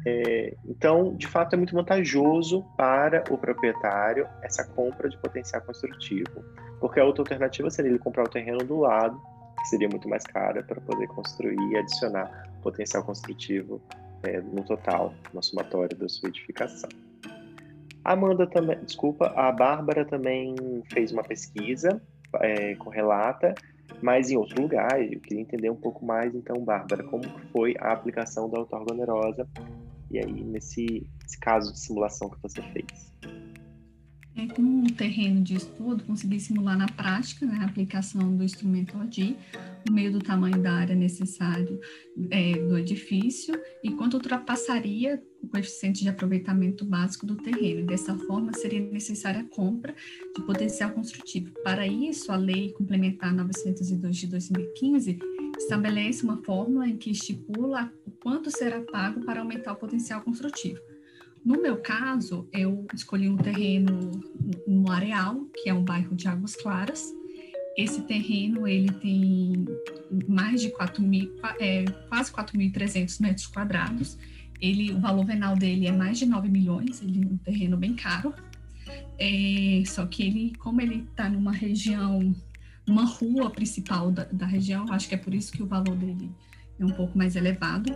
É, 0.05 0.55
então, 0.65 1.15
de 1.15 1.27
fato, 1.27 1.53
é 1.53 1.57
muito 1.57 1.73
vantajoso 1.73 2.63
para 2.77 3.23
o 3.29 3.37
proprietário 3.37 4.27
essa 4.41 4.63
compra 4.63 5.09
de 5.09 5.17
potencial 5.17 5.61
construtivo, 5.61 6.43
porque 6.79 6.99
a 6.99 7.05
outra 7.05 7.23
alternativa 7.23 7.69
seria 7.69 7.91
ele 7.91 7.99
comprar 7.99 8.23
o 8.23 8.29
terreno 8.29 8.59
do 8.59 8.79
lado, 8.79 9.19
que 9.59 9.67
seria 9.67 9.89
muito 9.89 10.07
mais 10.07 10.23
cara 10.23 10.63
para 10.63 10.79
poder 10.81 11.07
construir 11.07 11.57
e 11.71 11.77
adicionar 11.77 12.47
potencial 12.61 13.03
construtivo 13.03 13.81
é, 14.23 14.39
no 14.41 14.63
total, 14.63 15.13
no 15.33 15.41
somatório 15.41 15.97
da 15.97 16.07
sua 16.07 16.29
edificação. 16.29 16.89
A 18.03 18.13
Amanda 18.13 18.47
também, 18.47 18.79
desculpa, 18.83 19.33
a 19.35 19.51
Bárbara 19.51 20.05
também 20.05 20.55
fez 20.91 21.11
uma 21.11 21.23
pesquisa 21.23 22.01
é, 22.35 22.75
correlata, 22.75 23.53
mas 24.01 24.29
em 24.29 24.37
outro 24.37 24.61
lugar. 24.61 25.01
Eu 25.01 25.19
queria 25.19 25.41
entender 25.41 25.69
um 25.69 25.75
pouco 25.75 26.05
mais, 26.05 26.33
então, 26.33 26.63
Bárbara, 26.63 27.03
como 27.03 27.23
foi 27.51 27.75
a 27.79 27.91
aplicação 27.91 28.49
da 28.49 28.59
autorgonerosa 28.59 29.47
e 30.09 30.19
aí 30.19 30.43
nesse, 30.43 31.07
nesse 31.21 31.39
caso 31.39 31.71
de 31.73 31.79
simulação 31.79 32.29
que 32.29 32.41
você 32.41 32.61
fez? 32.61 33.13
É, 34.37 34.45
com 34.45 34.61
um 34.61 34.85
terreno 34.85 35.41
de 35.41 35.55
estudo, 35.55 36.03
consegui 36.03 36.39
simular 36.39 36.77
na 36.77 36.85
prática 36.85 37.43
né, 37.43 37.57
a 37.59 37.65
aplicação 37.65 38.37
do 38.37 38.43
instrumento 38.43 38.95
ODI, 38.95 39.35
no 39.87 39.95
meio 39.95 40.11
do 40.11 40.19
tamanho 40.19 40.61
da 40.61 40.73
área 40.73 40.95
necessário 40.95 41.79
é, 42.29 42.51
do 42.53 42.77
edifício 42.77 43.59
e 43.83 43.89
quanto 43.89 44.13
ultrapassaria 44.13 45.23
o 45.41 45.47
coeficiente 45.47 46.03
de 46.03 46.09
aproveitamento 46.09 46.85
básico 46.85 47.25
do 47.25 47.35
terreno. 47.35 47.87
Dessa 47.87 48.15
forma, 48.15 48.53
seria 48.53 48.79
necessária 48.79 49.41
a 49.41 49.55
compra 49.55 49.95
de 50.35 50.45
potencial 50.45 50.91
construtivo. 50.91 51.51
Para 51.63 51.87
isso, 51.87 52.31
a 52.31 52.35
Lei 52.35 52.73
Complementar 52.73 53.33
902 53.33 54.15
de 54.15 54.27
2015 54.27 55.19
estabelece 55.57 56.23
uma 56.23 56.37
fórmula 56.37 56.87
em 56.87 56.97
que 56.97 57.11
estipula 57.11 57.91
o 58.05 58.11
quanto 58.11 58.49
será 58.49 58.81
pago 58.81 59.21
para 59.21 59.41
aumentar 59.41 59.73
o 59.73 59.75
potencial 59.75 60.21
construtivo. 60.21 60.79
No 61.43 61.61
meu 61.61 61.77
caso, 61.77 62.47
eu 62.51 62.85
escolhi 62.93 63.29
um 63.29 63.37
terreno 63.37 64.11
no 64.67 64.91
Areal, 64.91 65.45
que 65.55 65.69
é 65.69 65.73
um 65.73 65.83
bairro 65.83 66.15
de 66.15 66.27
Águas 66.27 66.55
Claras. 66.55 67.13
Esse 67.77 68.01
terreno 68.01 68.67
ele 68.67 68.91
tem 68.91 69.65
mais 70.27 70.61
de 70.61 70.69
4 70.71 71.01
mil, 71.01 71.33
é, 71.59 71.85
quase 72.09 72.31
4.300 72.31 73.21
metros 73.21 73.47
quadrados. 73.47 74.17
Ele, 74.59 74.91
o 74.91 74.99
valor 74.99 75.25
venal 75.25 75.55
dele 75.55 75.87
é 75.87 75.91
mais 75.91 76.17
de 76.17 76.25
9 76.25 76.49
milhões, 76.49 77.01
ele 77.01 77.23
é 77.23 77.25
um 77.25 77.37
terreno 77.37 77.77
bem 77.77 77.95
caro. 77.95 78.33
É, 79.19 79.83
só 79.85 80.05
que 80.05 80.23
ele, 80.23 80.53
como 80.57 80.81
ele 80.81 81.05
está 81.09 81.29
numa 81.29 81.51
região, 81.51 82.35
uma 82.87 83.05
rua 83.05 83.49
principal 83.49 84.11
da, 84.11 84.23
da 84.25 84.45
região, 84.45 84.85
acho 84.91 85.09
que 85.09 85.15
é 85.15 85.17
por 85.17 85.33
isso 85.33 85.51
que 85.51 85.61
o 85.61 85.65
valor 85.65 85.95
dele 85.95 86.31
é 86.79 86.85
um 86.85 86.91
pouco 86.91 87.17
mais 87.17 87.35
elevado 87.35 87.93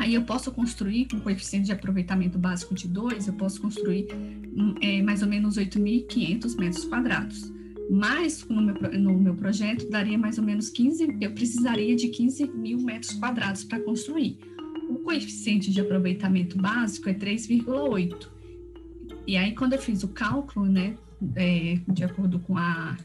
Aí 0.00 0.14
eu 0.14 0.22
posso 0.22 0.50
construir 0.50 1.06
com 1.06 1.20
coeficiente 1.20 1.66
de 1.66 1.72
aproveitamento 1.72 2.38
básico 2.38 2.74
de 2.74 2.88
2, 2.88 3.28
eu 3.28 3.34
posso 3.34 3.60
construir 3.60 4.08
hum, 4.14 4.74
é, 4.80 5.02
mais 5.02 5.20
ou 5.20 5.28
menos 5.28 5.58
8.500 5.58 6.56
metros 6.56 6.84
quadrados. 6.86 7.52
Mas 7.90 8.46
no 8.48 8.62
meu, 8.62 8.74
no 8.74 9.18
meu 9.18 9.34
projeto 9.34 9.90
daria 9.90 10.16
mais 10.16 10.38
ou 10.38 10.44
menos 10.44 10.70
15, 10.70 11.18
eu 11.20 11.32
precisaria 11.32 11.94
de 11.94 12.08
15 12.08 12.50
mil 12.50 12.78
metros 12.78 13.12
quadrados 13.12 13.62
para 13.62 13.78
construir. 13.80 14.38
O 14.88 14.94
coeficiente 15.00 15.70
de 15.70 15.82
aproveitamento 15.82 16.56
básico 16.56 17.08
é 17.10 17.12
3,8. 17.14 18.28
E 19.26 19.36
aí, 19.36 19.54
quando 19.54 19.74
eu 19.74 19.78
fiz 19.78 20.02
o 20.02 20.08
cálculo, 20.08 20.64
né, 20.64 20.96
é, 21.36 21.78
de 21.88 22.04
acordo 22.04 22.38
com 22.38 22.56
a, 22.56 22.96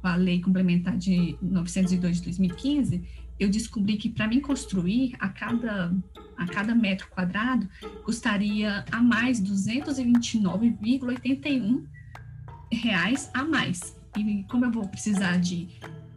com 0.00 0.08
a 0.08 0.16
lei 0.16 0.40
complementar 0.40 0.96
de 0.96 1.36
902 1.42 2.16
de 2.18 2.24
2015, 2.24 3.02
eu 3.38 3.48
descobri 3.48 3.96
que 3.96 4.08
para 4.08 4.26
mim 4.28 4.40
construir 4.40 5.14
a 5.18 5.28
cada, 5.28 5.92
a 6.36 6.46
cada 6.46 6.74
metro 6.74 7.08
quadrado 7.08 7.68
custaria 8.04 8.84
a 8.90 9.02
mais 9.02 9.40
229,81 9.40 11.84
reais 12.72 13.30
a 13.34 13.44
mais. 13.44 13.98
E 14.16 14.44
como 14.44 14.64
eu 14.64 14.70
vou 14.70 14.88
precisar 14.88 15.38
de 15.38 15.68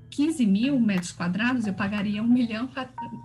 15 0.09 0.45
mil 0.45 0.79
metros 0.79 1.11
quadrados, 1.11 1.65
eu 1.65 1.73
pagaria 1.73 2.21
um 2.21 2.27
milhão, 2.27 2.69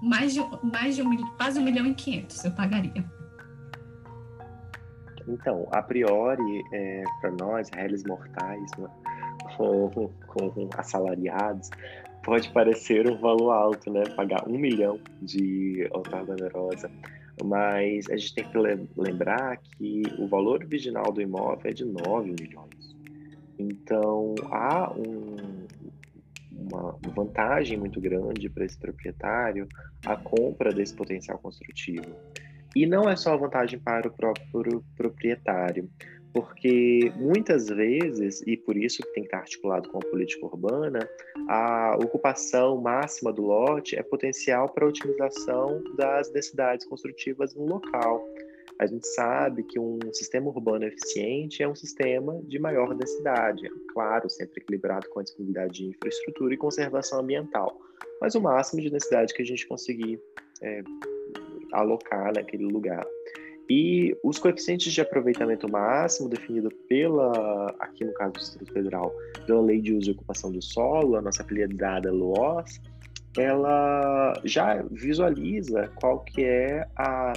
mais 0.03 0.33
de, 0.33 0.41
mais 0.63 0.97
de 0.97 1.03
um, 1.03 1.15
quase 1.37 1.61
um 1.61 1.65
milhão 1.65 1.85
e 1.87 1.95
quinhentos 1.95 2.43
eu 2.45 2.53
pagaria. 2.53 3.05
Então, 5.29 5.69
a 5.73 5.83
priori, 5.83 6.65
é, 6.73 7.05
para 7.21 7.31
nós, 7.33 7.69
réis 7.75 8.03
mortais, 8.05 8.71
né, 8.79 8.89
com, 9.59 10.11
com 10.27 10.71
assalariados, 10.77 11.71
pode 12.23 12.51
parecer 12.53 13.11
um 13.11 13.19
valor 13.19 13.51
alto, 13.51 13.93
né? 13.93 14.05
Pagar 14.17 14.49
um 14.49 14.59
milhão 14.59 15.01
de 15.21 15.89
outorga 15.91 16.33
onerosa. 16.33 16.91
Mas 17.45 18.09
a 18.11 18.17
gente 18.17 18.35
tem 18.35 18.45
que 18.45 18.59
lembrar 18.97 19.59
que 19.59 20.03
o 20.19 20.27
valor 20.27 20.65
original 20.65 21.13
do 21.13 21.21
imóvel 21.21 21.71
é 21.71 21.73
de 21.73 21.85
9 21.85 22.35
milhões. 22.41 22.97
Então, 23.59 24.35
há 24.51 24.93
um, 24.93 25.67
uma 26.53 26.99
vantagem 27.15 27.79
muito 27.79 28.01
grande 28.01 28.49
para 28.49 28.65
esse 28.65 28.79
proprietário 28.79 29.69
a 30.05 30.17
compra 30.17 30.73
desse 30.73 30.95
potencial 30.95 31.39
construtivo. 31.39 32.17
E 32.75 32.87
não 32.87 33.09
é 33.09 33.17
só 33.17 33.37
vantagem 33.37 33.79
para 33.79 34.09
o 34.09 34.11
próprio 34.11 34.85
proprietário, 34.97 35.89
porque 36.33 37.13
muitas 37.17 37.69
vezes, 37.69 38.43
e 38.47 38.57
por 38.57 38.77
isso 38.77 39.03
que 39.03 39.13
tem 39.15 39.23
que 39.23 39.29
estar 39.29 39.39
articulado 39.39 39.89
com 39.89 39.99
a 39.99 40.01
política 40.01 40.47
urbana, 40.47 41.09
a 41.49 41.97
ocupação 41.97 42.81
máxima 42.81 43.33
do 43.33 43.43
lote 43.43 43.97
é 43.97 44.03
potencial 44.03 44.69
para 44.69 44.85
a 44.85 44.89
otimização 44.89 45.83
das 45.97 46.31
densidades 46.31 46.87
construtivas 46.87 47.55
no 47.55 47.67
local. 47.67 48.25
A 48.79 48.87
gente 48.87 49.07
sabe 49.09 49.65
que 49.65 49.79
um 49.79 49.99
sistema 50.13 50.49
urbano 50.49 50.85
eficiente 50.85 51.63
é 51.63 51.69
um 51.69 51.75
sistema 51.75 52.41
de 52.45 52.61
maior 52.61 52.95
densidade, 52.95 53.69
claro, 53.93 54.31
sempre 54.31 54.61
equilibrado 54.61 55.09
com 55.09 55.19
a 55.19 55.23
disponibilidade 55.25 55.73
de 55.73 55.87
infraestrutura 55.87 56.55
e 56.55 56.57
conservação 56.57 57.21
ambiental, 57.21 57.81
mas 58.21 58.37
o 58.37 58.41
máximo 58.41 58.81
de 58.81 58.91
densidade 58.91 59.35
que 59.35 59.43
a 59.43 59.45
gente 59.45 59.67
conseguir 59.67 60.21
é, 60.63 60.83
alocar 61.73 62.33
naquele 62.33 62.67
lugar. 62.67 63.05
E 63.69 64.17
os 64.25 64.39
coeficientes 64.39 64.93
de 64.93 65.01
aproveitamento 65.01 65.71
máximo 65.71 66.29
definido 66.29 66.71
pela, 66.89 67.75
aqui 67.79 68.05
no 68.05 68.15
caso 68.15 68.33
do 68.33 68.39
Distrito 68.39 68.73
Federal, 68.73 69.15
pela 69.47 69.61
Lei 69.61 69.81
de 69.81 69.93
Uso 69.93 70.11
e 70.11 70.15
Ocupação 70.15 70.51
do 70.51 70.63
Solo, 70.63 71.17
a 71.17 71.21
nossa 71.21 71.43
apelidada 71.43 72.11
LOAS, 72.11 72.81
ela 73.37 74.41
já 74.45 74.83
visualiza 74.91 75.89
qual 75.97 76.21
que 76.21 76.45
é 76.45 76.89
a 76.97 77.35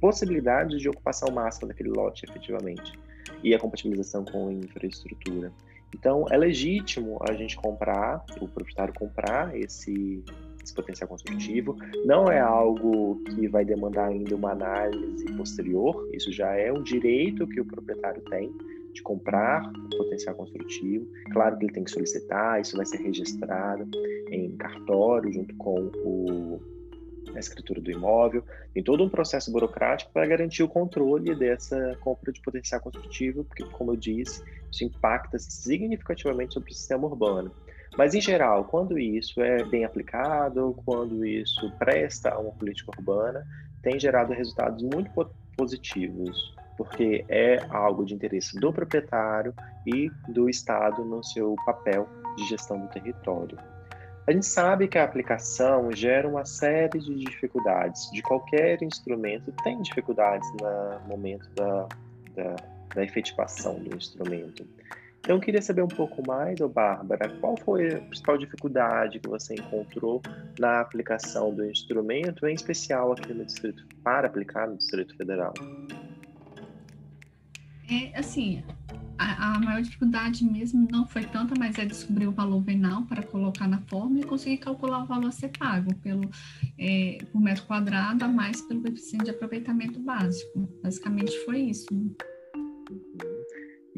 possibilidade 0.00 0.78
de 0.78 0.88
ocupação 0.88 1.30
máxima 1.30 1.68
daquele 1.68 1.90
lote 1.90 2.24
efetivamente 2.24 2.98
e 3.44 3.54
a 3.54 3.58
compatibilização 3.58 4.24
com 4.24 4.48
a 4.48 4.52
infraestrutura. 4.52 5.52
Então, 5.94 6.24
é 6.30 6.36
legítimo 6.36 7.18
a 7.28 7.32
gente 7.32 7.56
comprar, 7.56 8.24
o 8.40 8.48
proprietário 8.48 8.94
comprar 8.94 9.56
esse, 9.56 10.24
esse 10.70 10.74
potencial 10.74 11.08
construtivo. 11.08 11.76
Não 12.04 12.30
é 12.30 12.40
algo 12.40 13.22
que 13.24 13.48
vai 13.48 13.64
demandar 13.64 14.08
ainda 14.08 14.34
uma 14.34 14.52
análise 14.52 15.24
posterior, 15.36 16.08
isso 16.12 16.32
já 16.32 16.54
é 16.54 16.72
um 16.72 16.82
direito 16.82 17.46
que 17.46 17.60
o 17.60 17.64
proprietário 17.64 18.22
tem 18.22 18.50
de 18.92 19.02
comprar 19.02 19.70
o 19.70 19.96
potencial 19.96 20.34
construtivo. 20.34 21.06
Claro 21.32 21.56
que 21.58 21.66
ele 21.66 21.72
tem 21.72 21.84
que 21.84 21.90
solicitar, 21.90 22.60
isso 22.60 22.76
vai 22.76 22.86
ser 22.86 22.98
registrado 22.98 23.88
em 24.30 24.56
cartório 24.56 25.32
junto 25.32 25.54
com 25.56 25.90
o, 26.04 26.60
a 27.34 27.38
escritura 27.38 27.80
do 27.80 27.90
imóvel. 27.90 28.42
Tem 28.74 28.82
todo 28.82 29.04
um 29.04 29.08
processo 29.08 29.52
burocrático 29.52 30.12
para 30.12 30.26
garantir 30.26 30.64
o 30.64 30.68
controle 30.68 31.36
dessa 31.36 31.96
compra 32.00 32.32
de 32.32 32.40
potencial 32.40 32.80
construtivo, 32.80 33.44
porque, 33.44 33.64
como 33.64 33.92
eu 33.92 33.96
disse, 33.96 34.42
isso 34.72 34.84
impacta 34.84 35.38
significativamente 35.38 36.54
sobre 36.54 36.72
o 36.72 36.74
sistema 36.74 37.06
urbano. 37.06 37.52
Mas, 37.96 38.14
em 38.14 38.20
geral, 38.20 38.64
quando 38.64 38.98
isso 38.98 39.42
é 39.42 39.64
bem 39.64 39.84
aplicado, 39.84 40.76
quando 40.84 41.24
isso 41.24 41.70
presta 41.78 42.30
a 42.30 42.38
uma 42.38 42.52
política 42.52 42.92
urbana, 42.96 43.44
tem 43.82 43.98
gerado 43.98 44.32
resultados 44.32 44.82
muito 44.82 45.10
positivos, 45.56 46.54
porque 46.76 47.24
é 47.28 47.58
algo 47.68 48.04
de 48.04 48.14
interesse 48.14 48.58
do 48.58 48.72
proprietário 48.72 49.52
e 49.86 50.10
do 50.28 50.48
Estado 50.48 51.04
no 51.04 51.22
seu 51.24 51.56
papel 51.66 52.08
de 52.36 52.46
gestão 52.46 52.80
do 52.80 52.88
território. 52.88 53.58
A 54.26 54.32
gente 54.32 54.46
sabe 54.46 54.86
que 54.86 54.96
a 54.96 55.02
aplicação 55.02 55.90
gera 55.92 56.28
uma 56.28 56.44
série 56.44 57.00
de 57.00 57.14
dificuldades. 57.16 58.08
De 58.12 58.22
qualquer 58.22 58.80
instrumento 58.82 59.50
tem 59.64 59.82
dificuldades 59.82 60.48
no 60.60 61.08
momento 61.08 61.50
da, 61.50 61.88
da, 62.36 62.56
da 62.94 63.04
efetivação 63.04 63.80
do 63.80 63.96
instrumento. 63.96 64.64
Então, 65.20 65.36
eu 65.36 65.40
queria 65.40 65.60
saber 65.60 65.82
um 65.82 65.88
pouco 65.88 66.26
mais, 66.26 66.60
ô 66.60 66.68
Bárbara, 66.68 67.28
qual 67.40 67.56
foi 67.56 67.94
a 67.94 68.00
principal 68.00 68.38
dificuldade 68.38 69.20
que 69.20 69.28
você 69.28 69.54
encontrou 69.54 70.22
na 70.58 70.80
aplicação 70.80 71.54
do 71.54 71.64
instrumento, 71.64 72.46
em 72.46 72.54
especial 72.54 73.12
aqui 73.12 73.32
no 73.32 73.44
Distrito, 73.44 73.86
para 74.02 74.28
aplicar 74.28 74.66
no 74.66 74.76
Distrito 74.76 75.14
Federal? 75.16 75.52
É, 77.90 78.18
assim, 78.18 78.62
a, 79.18 79.56
a, 79.56 79.60
maior 79.60 79.82
dificuldade 79.82 80.44
mesmo 80.44 80.88
não 80.90 81.06
foi 81.06 81.24
tanta, 81.24 81.54
mas 81.58 81.78
é 81.78 81.84
descobrir 81.84 82.26
o 82.26 82.32
valor 82.32 82.62
venal 82.62 83.02
para 83.02 83.22
colocar 83.22 83.68
na 83.68 83.78
fórmula 83.82 84.20
e 84.20 84.24
conseguir 84.24 84.56
calcular 84.56 85.02
o 85.02 85.06
valor 85.06 85.28
a 85.28 85.32
ser 85.32 85.50
pago 85.58 85.94
pelo, 85.96 86.30
é, 86.78 87.18
por 87.30 87.40
metro 87.40 87.64
quadrado, 87.66 88.24
a 88.24 88.28
mais 88.28 88.62
pelo 88.62 88.80
coeficiente 88.80 89.24
de 89.24 89.30
aproveitamento 89.32 90.00
básico. 90.00 90.66
Basicamente 90.82 91.36
foi 91.44 91.58
isso. 91.60 91.86
Né? 91.92 92.10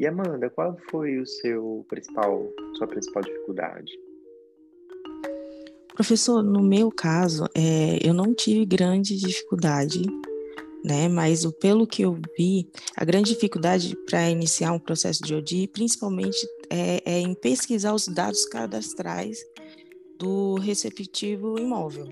E 0.03 0.05
Amanda, 0.05 0.49
qual 0.49 0.77
foi 0.91 1.17
o 1.17 1.25
seu 1.25 1.85
principal, 1.87 2.45
sua 2.77 2.85
principal 2.85 3.23
dificuldade? 3.23 3.89
Professor, 5.95 6.43
no 6.43 6.61
meu 6.61 6.91
caso, 6.91 7.45
é, 7.55 8.05
eu 8.05 8.13
não 8.13 8.33
tive 8.33 8.65
grande 8.65 9.17
dificuldade, 9.17 10.01
né? 10.83 11.07
Mas 11.07 11.45
pelo 11.61 11.87
que 11.87 12.01
eu 12.01 12.19
vi, 12.37 12.69
a 12.97 13.05
grande 13.05 13.33
dificuldade 13.33 13.95
para 14.05 14.29
iniciar 14.29 14.73
um 14.73 14.79
processo 14.79 15.23
de 15.23 15.35
ODI, 15.35 15.69
principalmente, 15.69 16.45
é, 16.69 17.01
é 17.05 17.19
em 17.21 17.33
pesquisar 17.33 17.93
os 17.93 18.05
dados 18.05 18.45
cadastrais 18.47 19.37
do 20.19 20.55
receptivo 20.55 21.57
imóvel. 21.57 22.09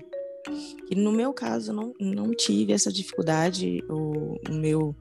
E 0.90 0.94
no 0.94 1.12
meu 1.12 1.34
caso, 1.34 1.74
não, 1.74 1.92
não 2.00 2.30
tive 2.30 2.72
essa 2.72 2.90
dificuldade. 2.90 3.84
O, 3.86 4.38
o 4.48 4.54
meu 4.54 4.96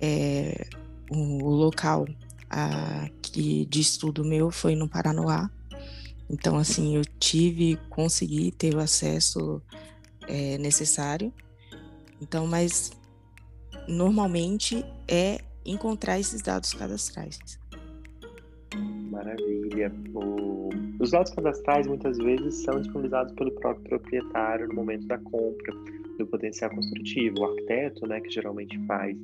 é, 0.00 0.66
o 1.10 1.48
local 1.48 2.06
a, 2.50 3.08
que 3.22 3.64
de 3.66 3.80
estudo 3.80 4.24
meu 4.24 4.50
foi 4.50 4.74
no 4.74 4.88
Paranoá. 4.88 5.50
Então, 6.30 6.56
assim, 6.56 6.96
eu 6.96 7.02
tive, 7.18 7.78
consegui 7.88 8.50
ter 8.52 8.74
o 8.74 8.78
acesso 8.78 9.62
é, 10.26 10.58
necessário. 10.58 11.32
Então, 12.20 12.46
mas 12.46 12.90
normalmente 13.88 14.84
é 15.06 15.38
encontrar 15.64 16.18
esses 16.18 16.42
dados 16.42 16.74
cadastrais. 16.74 17.38
Maravilha. 19.10 19.92
O... 20.14 20.68
Os 21.00 21.12
dados 21.12 21.32
cadastrais 21.32 21.86
muitas 21.86 22.18
vezes 22.18 22.62
são 22.62 22.80
disponibilizados 22.80 23.32
pelo 23.34 23.52
próprio 23.52 23.84
proprietário 23.88 24.68
no 24.68 24.74
momento 24.74 25.06
da 25.06 25.16
compra 25.18 25.72
do 26.18 26.26
potencial 26.26 26.70
construtivo. 26.70 27.40
O 27.40 27.44
arquiteto, 27.44 28.06
né, 28.06 28.20
que 28.20 28.30
geralmente 28.30 28.78
faz 28.86 29.16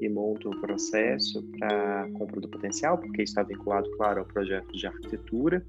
e 0.00 0.08
monta 0.08 0.48
o 0.48 0.60
processo 0.60 1.42
para 1.58 2.08
compra 2.14 2.40
do 2.40 2.48
potencial, 2.48 2.98
porque 2.98 3.22
está 3.22 3.42
vinculado, 3.42 3.90
claro, 3.96 4.20
ao 4.20 4.26
projeto 4.26 4.72
de 4.72 4.86
arquitetura. 4.86 5.64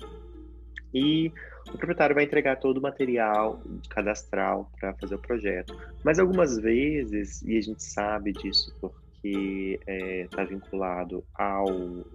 E 0.94 1.32
o 1.67 1.78
proprietário 1.78 2.15
vai 2.15 2.26
entregar 2.26 2.58
todo 2.58 2.78
o 2.78 2.82
material 2.82 3.62
cadastral 3.89 4.70
para 4.80 4.94
fazer 4.94 5.15
o 5.15 5.20
projeto. 5.20 5.78
Mas 6.04 6.20
algumas 6.20 6.58
vezes, 6.58 7.41
e 7.44 7.58
a 7.58 7.62
gente 7.62 7.84
sabe 7.84 8.34
disso 8.34 8.74
porque 8.82 9.80
está 10.26 10.41
é, 10.41 10.46
vinculado 10.46 11.24
ao 11.36 11.67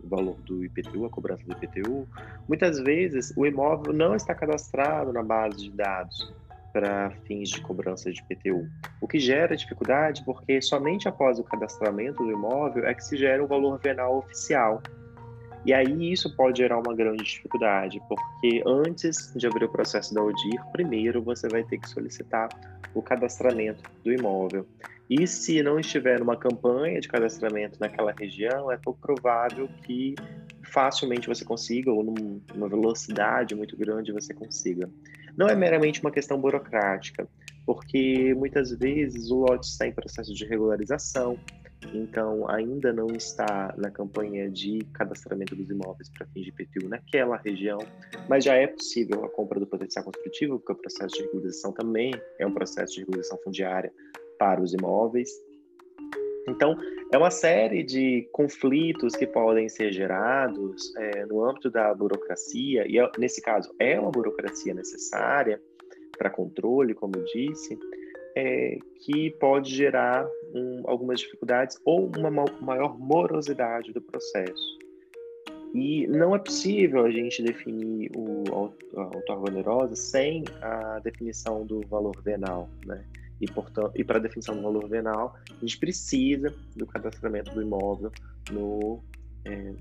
valor 0.04 0.36
do 0.42 0.64
IPTU, 0.64 1.04
a 1.06 1.10
cobrança 1.10 1.44
do 1.44 1.52
IPTU, 1.52 2.06
muitas 2.48 2.80
vezes 2.80 3.32
o 3.36 3.46
imóvel 3.46 3.92
não 3.92 4.14
está 4.14 4.34
cadastrado 4.34 5.12
na 5.12 5.22
base 5.22 5.56
de 5.56 5.70
dados 5.70 6.34
para 6.76 7.10
fins 7.24 7.48
de 7.48 7.62
cobrança 7.62 8.12
de 8.12 8.20
IPTU, 8.20 8.68
o 9.00 9.08
que 9.08 9.18
gera 9.18 9.56
dificuldade 9.56 10.22
porque 10.26 10.60
somente 10.60 11.08
após 11.08 11.38
o 11.38 11.44
cadastramento 11.44 12.22
do 12.22 12.30
imóvel 12.30 12.84
é 12.84 12.92
que 12.92 13.02
se 13.02 13.16
gera 13.16 13.42
o 13.42 13.46
valor 13.46 13.78
venal 13.78 14.18
oficial. 14.18 14.82
E 15.64 15.72
aí 15.72 16.12
isso 16.12 16.36
pode 16.36 16.58
gerar 16.58 16.78
uma 16.78 16.94
grande 16.94 17.24
dificuldade, 17.24 17.98
porque 18.06 18.62
antes 18.66 19.32
de 19.34 19.46
abrir 19.46 19.64
o 19.64 19.68
processo 19.70 20.14
da 20.14 20.22
ODIR, 20.22 20.60
primeiro 20.70 21.22
você 21.22 21.48
vai 21.48 21.64
ter 21.64 21.78
que 21.78 21.88
solicitar 21.88 22.50
o 22.94 23.00
cadastramento 23.00 23.82
do 24.04 24.12
imóvel. 24.12 24.66
E 25.08 25.26
se 25.26 25.62
não 25.62 25.80
estiver 25.80 26.20
numa 26.20 26.36
campanha 26.36 27.00
de 27.00 27.08
cadastramento 27.08 27.80
naquela 27.80 28.12
região, 28.12 28.70
é 28.70 28.76
pouco 28.76 29.00
provável 29.00 29.66
que 29.82 30.14
facilmente 30.62 31.26
você 31.26 31.44
consiga, 31.44 31.90
ou 31.90 32.04
numa 32.04 32.68
velocidade 32.68 33.54
muito 33.54 33.76
grande 33.78 34.12
você 34.12 34.34
consiga. 34.34 34.90
Não 35.36 35.48
é 35.48 35.54
meramente 35.54 36.00
uma 36.00 36.10
questão 36.10 36.40
burocrática, 36.40 37.28
porque 37.66 38.32
muitas 38.34 38.70
vezes 38.70 39.30
o 39.30 39.40
lote 39.40 39.66
está 39.66 39.86
em 39.86 39.92
processo 39.92 40.32
de 40.32 40.44
regularização, 40.46 41.38
então 41.92 42.48
ainda 42.48 42.92
não 42.92 43.08
está 43.08 43.74
na 43.76 43.90
campanha 43.90 44.50
de 44.50 44.78
cadastramento 44.94 45.54
dos 45.54 45.68
imóveis 45.68 46.08
para 46.08 46.26
fins 46.28 46.44
de 46.44 46.50
IPTU 46.50 46.88
naquela 46.88 47.36
região, 47.36 47.78
mas 48.28 48.44
já 48.44 48.54
é 48.54 48.66
possível 48.66 49.24
a 49.24 49.28
compra 49.28 49.60
do 49.60 49.66
potencial 49.66 50.04
construtivo, 50.04 50.58
porque 50.58 50.72
o 50.72 50.76
processo 50.76 51.16
de 51.16 51.22
regularização 51.24 51.72
também 51.72 52.12
é 52.38 52.46
um 52.46 52.52
processo 52.52 52.94
de 52.94 53.00
regularização 53.00 53.38
fundiária 53.44 53.92
para 54.38 54.62
os 54.62 54.72
imóveis. 54.72 55.28
Então, 56.48 56.76
é 57.12 57.18
uma 57.18 57.30
série 57.30 57.82
de 57.82 58.28
conflitos 58.32 59.14
que 59.14 59.26
podem 59.26 59.68
ser 59.68 59.92
gerados 59.92 60.94
é, 60.96 61.24
no 61.26 61.44
âmbito 61.44 61.70
da 61.70 61.94
burocracia, 61.94 62.86
e 62.86 62.98
é, 62.98 63.10
nesse 63.18 63.40
caso 63.40 63.72
é 63.78 63.98
uma 63.98 64.10
burocracia 64.10 64.74
necessária 64.74 65.60
para 66.18 66.30
controle, 66.30 66.94
como 66.94 67.14
eu 67.16 67.24
disse, 67.24 67.78
é, 68.34 68.78
que 69.00 69.30
pode 69.38 69.74
gerar 69.74 70.28
um, 70.54 70.82
algumas 70.84 71.20
dificuldades 71.20 71.78
ou 71.84 72.10
uma 72.16 72.30
maior 72.60 72.98
morosidade 72.98 73.92
do 73.92 74.00
processo. 74.00 74.78
E 75.74 76.06
não 76.06 76.34
é 76.34 76.38
possível 76.38 77.04
a 77.04 77.10
gente 77.10 77.42
definir 77.42 78.10
o 78.16 78.44
auto 78.50 78.78
onerosa 79.46 79.94
sem 79.94 80.44
a 80.62 80.98
definição 81.00 81.66
do 81.66 81.80
valor 81.86 82.14
venal, 82.22 82.68
né? 82.86 83.04
E, 83.40 83.46
portanto, 83.46 83.92
e 83.94 84.02
para 84.02 84.18
definição 84.18 84.56
do 84.56 84.62
valor 84.62 84.88
venal, 84.88 85.36
a 85.50 85.60
gente 85.60 85.78
precisa 85.78 86.54
do 86.74 86.86
cadastramento 86.86 87.54
do 87.54 87.62
imóvel 87.62 88.10
no, 88.50 89.02
é, 89.44 89.74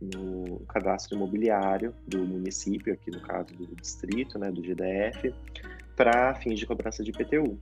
no 0.00 0.60
cadastro 0.68 1.16
imobiliário 1.16 1.92
do 2.06 2.18
município, 2.18 2.92
aqui 2.92 3.10
no 3.10 3.20
caso 3.20 3.54
do 3.54 3.74
distrito, 3.74 4.38
né, 4.38 4.50
do 4.50 4.62
GDF, 4.62 5.34
para 5.96 6.34
fins 6.36 6.60
de 6.60 6.66
cobrança 6.66 7.02
de 7.02 7.10
IPTU. 7.10 7.58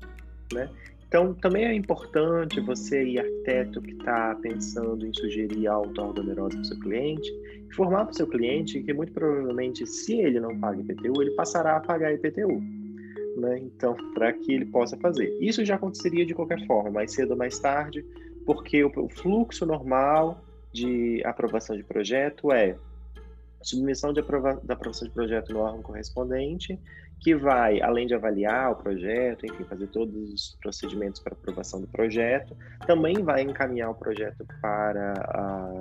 Né? 0.52 0.68
Então, 1.08 1.34
também 1.34 1.64
é 1.64 1.74
importante 1.74 2.60
você, 2.60 3.16
arquiteto 3.18 3.80
que 3.80 3.92
está 3.92 4.34
pensando 4.36 5.06
em 5.06 5.12
sugerir 5.12 5.66
auto 5.66 6.00
onerosa 6.00 6.50
para 6.50 6.60
o 6.60 6.64
seu 6.64 6.78
cliente, 6.78 7.32
informar 7.66 8.04
para 8.04 8.12
o 8.12 8.16
seu 8.16 8.26
cliente 8.26 8.80
que 8.82 8.92
muito 8.92 9.12
provavelmente, 9.12 9.86
se 9.86 10.20
ele 10.20 10.38
não 10.38 10.56
paga 10.60 10.80
IPTU, 10.80 11.22
ele 11.22 11.32
passará 11.32 11.76
a 11.76 11.80
pagar 11.80 12.12
IPTU 12.12 12.79
né? 13.36 13.58
Então, 13.58 13.96
para 14.14 14.32
que 14.32 14.52
ele 14.52 14.66
possa 14.66 14.96
fazer. 14.96 15.36
Isso 15.40 15.64
já 15.64 15.76
aconteceria 15.76 16.24
de 16.24 16.34
qualquer 16.34 16.66
forma, 16.66 16.90
mais 16.90 17.12
cedo 17.12 17.32
ou 17.32 17.36
mais 17.36 17.58
tarde, 17.58 18.04
porque 18.44 18.82
o, 18.84 19.08
fluxo 19.08 19.64
normal 19.66 20.42
de 20.72 21.22
aprovação 21.24 21.76
de 21.76 21.82
projeto 21.82 22.52
é 22.52 22.76
submissão 23.62 24.10
aprova 24.10 24.60
da 24.64 24.74
aprovação 24.74 25.06
de 25.06 25.12
projeto 25.12 25.52
no 25.52 25.60
órgão 25.60 25.82
correspondente, 25.82 26.78
que 27.20 27.34
vai, 27.34 27.82
além 27.82 28.06
de 28.06 28.14
avaliar 28.14 28.72
o 28.72 28.76
projeto, 28.76 29.44
enfim, 29.44 29.64
fazer 29.64 29.86
todos 29.88 30.32
os 30.32 30.56
procedimentos 30.62 31.20
para 31.20 31.34
aprovação 31.34 31.80
do 31.80 31.86
projeto, 31.86 32.56
também 32.86 33.22
vai 33.22 33.42
encaminhar 33.42 33.90
o 33.90 33.94
projeto 33.94 34.46
para 34.62 35.12
a, 35.12 35.80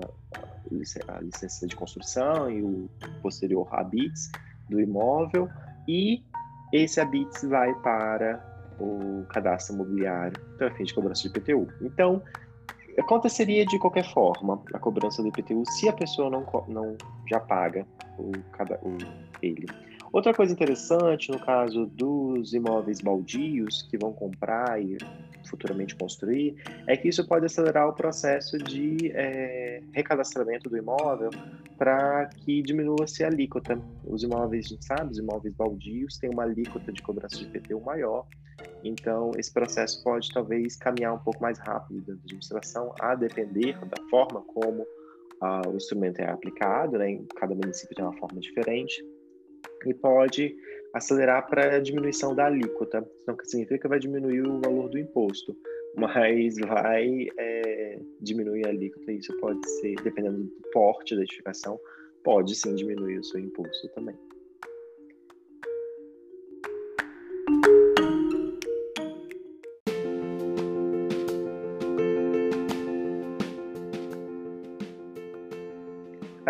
a 1.07 1.21
licença 1.21 1.65
de 1.65 1.75
construção 1.75 2.51
e 2.51 2.61
o 2.61 2.89
posterior 3.21 3.67
habits 3.73 4.29
do 4.69 4.81
imóvel 4.81 5.49
e 5.87 6.21
esse 6.71 6.99
habits 6.99 7.43
vai 7.43 7.73
para 7.75 8.43
o 8.79 9.25
cadastro 9.29 9.75
imobiliário 9.75 10.39
para 10.57 10.73
fim 10.75 10.83
de 10.83 10.93
cobrança 10.93 11.21
de 11.23 11.29
IPTU. 11.29 11.67
Então, 11.81 12.23
aconteceria 12.97 13.65
de 13.65 13.77
qualquer 13.79 14.05
forma 14.13 14.61
a 14.73 14.79
cobrança 14.79 15.21
do 15.21 15.29
IPTU 15.29 15.63
se 15.71 15.89
a 15.89 15.93
pessoa 15.93 16.29
não, 16.29 16.45
não 16.67 16.95
já 17.29 17.39
paga 17.39 17.85
o, 18.17 18.31
o, 18.31 18.97
ele. 19.41 19.65
Outra 20.11 20.33
coisa 20.33 20.51
interessante 20.51 21.31
no 21.31 21.39
caso 21.39 21.85
dos 21.85 22.53
imóveis 22.53 22.99
baldios 22.99 23.83
que 23.83 23.97
vão 23.97 24.11
comprar 24.11 24.81
e 24.81 24.97
futuramente 25.49 25.95
construir, 25.95 26.55
é 26.87 26.95
que 26.95 27.07
isso 27.07 27.25
pode 27.27 27.45
acelerar 27.45 27.87
o 27.87 27.93
processo 27.93 28.57
de 28.57 29.11
é, 29.13 29.81
recadastramento 29.93 30.69
do 30.69 30.77
imóvel 30.77 31.29
para 31.77 32.27
que 32.27 32.61
diminua-se 32.61 33.23
a 33.23 33.27
alíquota. 33.27 33.81
Os 34.05 34.23
imóveis, 34.23 34.65
a 34.65 34.69
gente 34.69 34.85
sabe, 34.85 35.11
os 35.11 35.17
imóveis 35.17 35.53
baldios 35.55 36.17
têm 36.17 36.29
uma 36.29 36.43
alíquota 36.43 36.91
de 36.91 37.01
cobrança 37.01 37.37
de 37.37 37.45
IPTU 37.45 37.81
maior, 37.81 38.25
então 38.83 39.31
esse 39.37 39.51
processo 39.51 40.03
pode 40.03 40.31
talvez 40.31 40.75
caminhar 40.75 41.13
um 41.13 41.19
pouco 41.19 41.41
mais 41.41 41.57
rápido 41.59 41.97
dentro 42.01 42.15
da 42.17 42.23
administração, 42.23 42.93
a 42.99 43.15
depender 43.15 43.77
da 43.85 44.01
forma 44.09 44.41
como 44.41 44.85
ah, 45.41 45.61
o 45.67 45.75
instrumento 45.75 46.19
é 46.19 46.29
aplicado, 46.29 46.97
né? 46.97 47.21
cada 47.35 47.55
município 47.55 47.95
tem 47.95 48.03
uma 48.03 48.17
forma 48.17 48.39
diferente, 48.39 49.01
e 49.85 49.93
pode 49.93 50.55
acelerar 50.93 51.47
para 51.49 51.75
a 51.75 51.79
diminuição 51.79 52.35
da 52.35 52.45
alíquota. 52.45 53.07
Não 53.27 53.35
significa 53.43 53.79
que 53.79 53.87
vai 53.87 53.99
diminuir 53.99 54.41
o 54.41 54.59
valor 54.59 54.89
do 54.89 54.97
imposto, 54.97 55.55
mas 55.95 56.57
vai 56.57 57.27
é, 57.37 57.99
diminuir 58.21 58.65
a 58.65 58.69
alíquota. 58.69 59.11
Isso 59.11 59.35
pode 59.37 59.59
ser, 59.79 59.95
dependendo 60.03 60.43
do 60.43 60.69
porte 60.71 61.15
da 61.15 61.21
edificação, 61.21 61.79
pode 62.23 62.55
sim 62.55 62.75
diminuir 62.75 63.19
o 63.19 63.23
seu 63.23 63.39
imposto 63.39 63.87
também. 63.89 64.15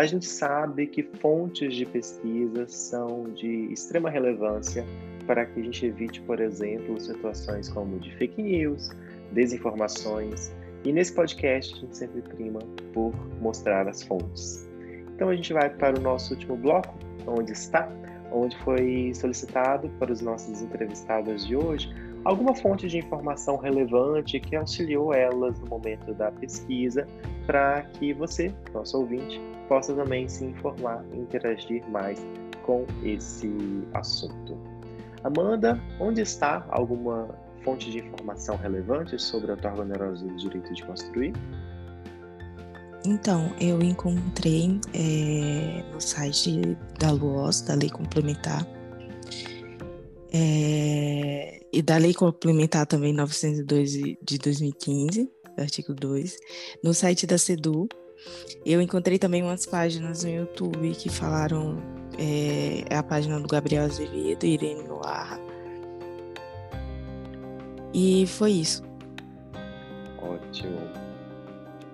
A 0.00 0.06
gente 0.06 0.24
sabe 0.24 0.86
que 0.86 1.02
fontes 1.02 1.74
de 1.74 1.84
pesquisa 1.84 2.66
são 2.66 3.24
de 3.34 3.70
extrema 3.70 4.08
relevância 4.08 4.82
para 5.26 5.44
que 5.44 5.60
a 5.60 5.62
gente 5.62 5.84
evite, 5.84 6.22
por 6.22 6.40
exemplo, 6.40 6.98
situações 6.98 7.68
como 7.68 7.98
de 7.98 8.10
fake 8.16 8.42
news, 8.42 8.88
desinformações, 9.32 10.50
e 10.86 10.90
nesse 10.90 11.12
podcast 11.12 11.74
a 11.74 11.80
gente 11.80 11.94
sempre 11.98 12.22
prima 12.22 12.60
por 12.94 13.12
mostrar 13.42 13.86
as 13.86 14.02
fontes. 14.02 14.66
Então 15.14 15.28
a 15.28 15.36
gente 15.36 15.52
vai 15.52 15.68
para 15.68 15.98
o 15.98 16.00
nosso 16.00 16.32
último 16.32 16.56
bloco, 16.56 16.98
onde 17.26 17.52
está, 17.52 17.86
onde 18.32 18.56
foi 18.60 19.12
solicitado 19.14 19.90
para 19.98 20.10
os 20.10 20.22
nossos 20.22 20.62
entrevistados 20.62 21.46
de 21.46 21.56
hoje 21.56 21.94
alguma 22.24 22.54
fonte 22.54 22.86
de 22.88 22.98
informação 22.98 23.56
relevante 23.56 24.38
que 24.40 24.56
auxiliou 24.56 25.12
elas 25.12 25.58
no 25.60 25.66
momento 25.66 26.12
da 26.14 26.30
pesquisa, 26.30 27.06
para 27.50 27.82
que 27.82 28.14
você, 28.14 28.54
nosso 28.72 28.96
ouvinte, 28.96 29.40
possa 29.68 29.92
também 29.92 30.28
se 30.28 30.44
informar 30.44 31.04
e 31.12 31.18
interagir 31.18 31.84
mais 31.90 32.24
com 32.62 32.86
esse 33.02 33.50
assunto. 33.92 34.56
Amanda, 35.24 35.82
onde 35.98 36.20
está 36.20 36.64
alguma 36.68 37.28
fonte 37.64 37.90
de 37.90 37.98
informação 37.98 38.56
relevante 38.56 39.20
sobre 39.20 39.50
a 39.50 39.54
outorga 39.54 39.82
onerosa 39.82 40.24
do 40.24 40.36
direito 40.36 40.72
de 40.72 40.84
construir? 40.84 41.32
Então, 43.04 43.52
eu 43.60 43.82
encontrei 43.82 44.80
é, 44.94 45.82
no 45.92 46.00
site 46.00 46.78
da 47.00 47.10
LUOS, 47.10 47.62
da 47.62 47.74
Lei 47.74 47.90
Complementar, 47.90 48.64
é, 50.32 51.58
e 51.72 51.82
da 51.82 51.96
Lei 51.96 52.14
Complementar 52.14 52.86
também 52.86 53.12
902 53.12 53.90
de 54.22 54.38
2015, 54.40 55.39
artigo 55.62 55.94
2, 55.94 56.36
no 56.82 56.92
site 56.94 57.26
da 57.26 57.38
CEDU, 57.38 57.88
eu 58.64 58.80
encontrei 58.80 59.18
também 59.18 59.42
umas 59.42 59.64
páginas 59.66 60.24
no 60.24 60.30
YouTube 60.30 60.92
que 60.92 61.08
falaram, 61.08 61.78
é, 62.18 62.84
é 62.88 62.96
a 62.96 63.02
página 63.02 63.40
do 63.40 63.48
Gabriel 63.48 63.84
Azevedo 63.84 64.44
e 64.44 64.54
Irene 64.54 64.82
Noir. 64.82 65.40
E 67.92 68.26
foi 68.26 68.52
isso. 68.52 68.82
Ótimo. 70.22 70.78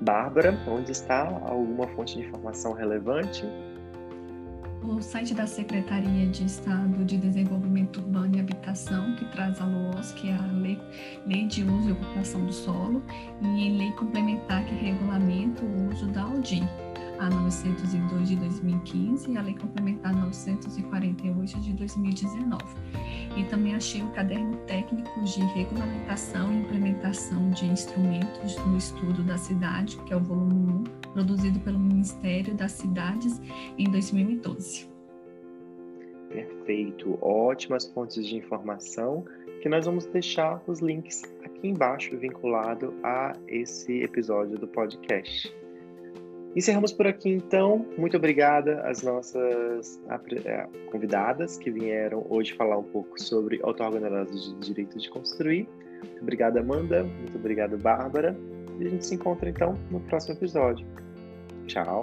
Bárbara, 0.01 0.59
onde 0.69 0.93
está 0.93 1.27
alguma 1.47 1.87
fonte 1.89 2.17
de 2.17 2.27
informação 2.27 2.73
relevante? 2.73 3.45
O 4.89 5.03
site 5.03 5.35
da 5.35 5.49
Secretaria 5.49 6.29
de 6.29 6.45
Estado 6.45 7.05
de 7.05 7.19
Desenvolvimento 7.19 7.99
Urbano 7.99 8.37
e 8.37 8.41
Habitação, 8.41 9.17
que 9.17 9.25
traz 9.33 9.61
a 9.61 9.67
LOOS, 9.67 10.13
que 10.13 10.29
é 10.29 10.33
a 10.33 10.47
Lei, 10.53 10.81
Lei 11.27 11.45
de 11.47 11.65
Uso 11.65 11.89
e 11.89 11.93
Ocupação 11.93 12.47
do 12.47 12.53
Solo, 12.53 13.03
e 13.43 13.71
Lei 13.77 13.91
Complementar 13.93 14.65
que 14.65 14.75
regulamenta 14.77 15.65
o 15.65 15.91
uso 15.91 16.07
da 16.07 16.23
AUDI, 16.23 16.63
a 17.19 17.29
902 17.31 18.29
de 18.29 18.37
2015 18.37 19.31
e 19.31 19.37
a 19.37 19.43
Lei 19.43 19.55
Complementar 19.55 20.15
948 20.15 21.61
de 21.61 21.73
2019. 21.73 22.63
E 23.37 23.45
também 23.45 23.75
achei 23.75 24.03
o 24.03 24.11
caderno 24.11 24.57
técnico 24.67 25.21
de 25.23 25.41
regulamentação 25.41 26.53
e 26.53 26.57
implementação 26.57 27.51
de 27.51 27.67
instrumentos 27.67 28.57
no 28.67 28.77
estudo 28.77 29.23
da 29.23 29.37
cidade, 29.37 29.97
que 30.05 30.13
é 30.13 30.17
o 30.17 30.21
volume 30.21 30.73
1, 30.73 30.85
produzido 31.13 31.61
pelo 31.61 31.79
Ministério 31.79 32.55
das 32.55 32.73
Cidades 32.73 33.41
em 33.79 33.91
2012. 33.91 34.89
Perfeito, 36.29 37.19
ótimas 37.23 37.87
fontes 37.87 38.27
de 38.27 38.37
informação 38.37 39.25
que 39.63 39.69
nós 39.69 39.87
vamos 39.87 40.07
deixar 40.07 40.63
os 40.67 40.81
links 40.81 41.23
aqui 41.45 41.69
embaixo 41.69 42.17
vinculado 42.17 42.95
a 43.03 43.33
esse 43.49 44.03
episódio 44.03 44.59
do 44.59 44.69
podcast. 44.69 45.53
Encerramos 46.57 46.91
por 46.91 47.07
aqui 47.07 47.29
então. 47.29 47.87
Muito 47.99 48.17
obrigada 48.17 48.81
às 48.89 49.03
nossas 49.03 50.01
é, 50.47 50.67
convidadas 50.91 51.59
que 51.59 51.71
vieram 51.71 52.27
hoje 52.31 52.55
falar 52.55 52.79
um 52.79 52.83
pouco 52.83 53.21
sobre 53.21 53.61
auto-organizados 53.63 54.59
de 54.59 54.67
direito 54.67 54.99
de 54.99 55.11
construir. 55.11 55.69
Muito 56.03 56.23
obrigada, 56.23 56.61
Amanda. 56.61 57.05
Muito 57.05 57.37
obrigado, 57.37 57.77
Bárbara. 57.77 58.35
E 58.81 58.87
a 58.87 58.89
gente 58.89 59.05
se 59.05 59.15
encontra 59.15 59.51
então 59.51 59.79
no 59.91 60.01
próximo 60.01 60.35
episódio. 60.35 60.87
Tchau. 61.67 62.01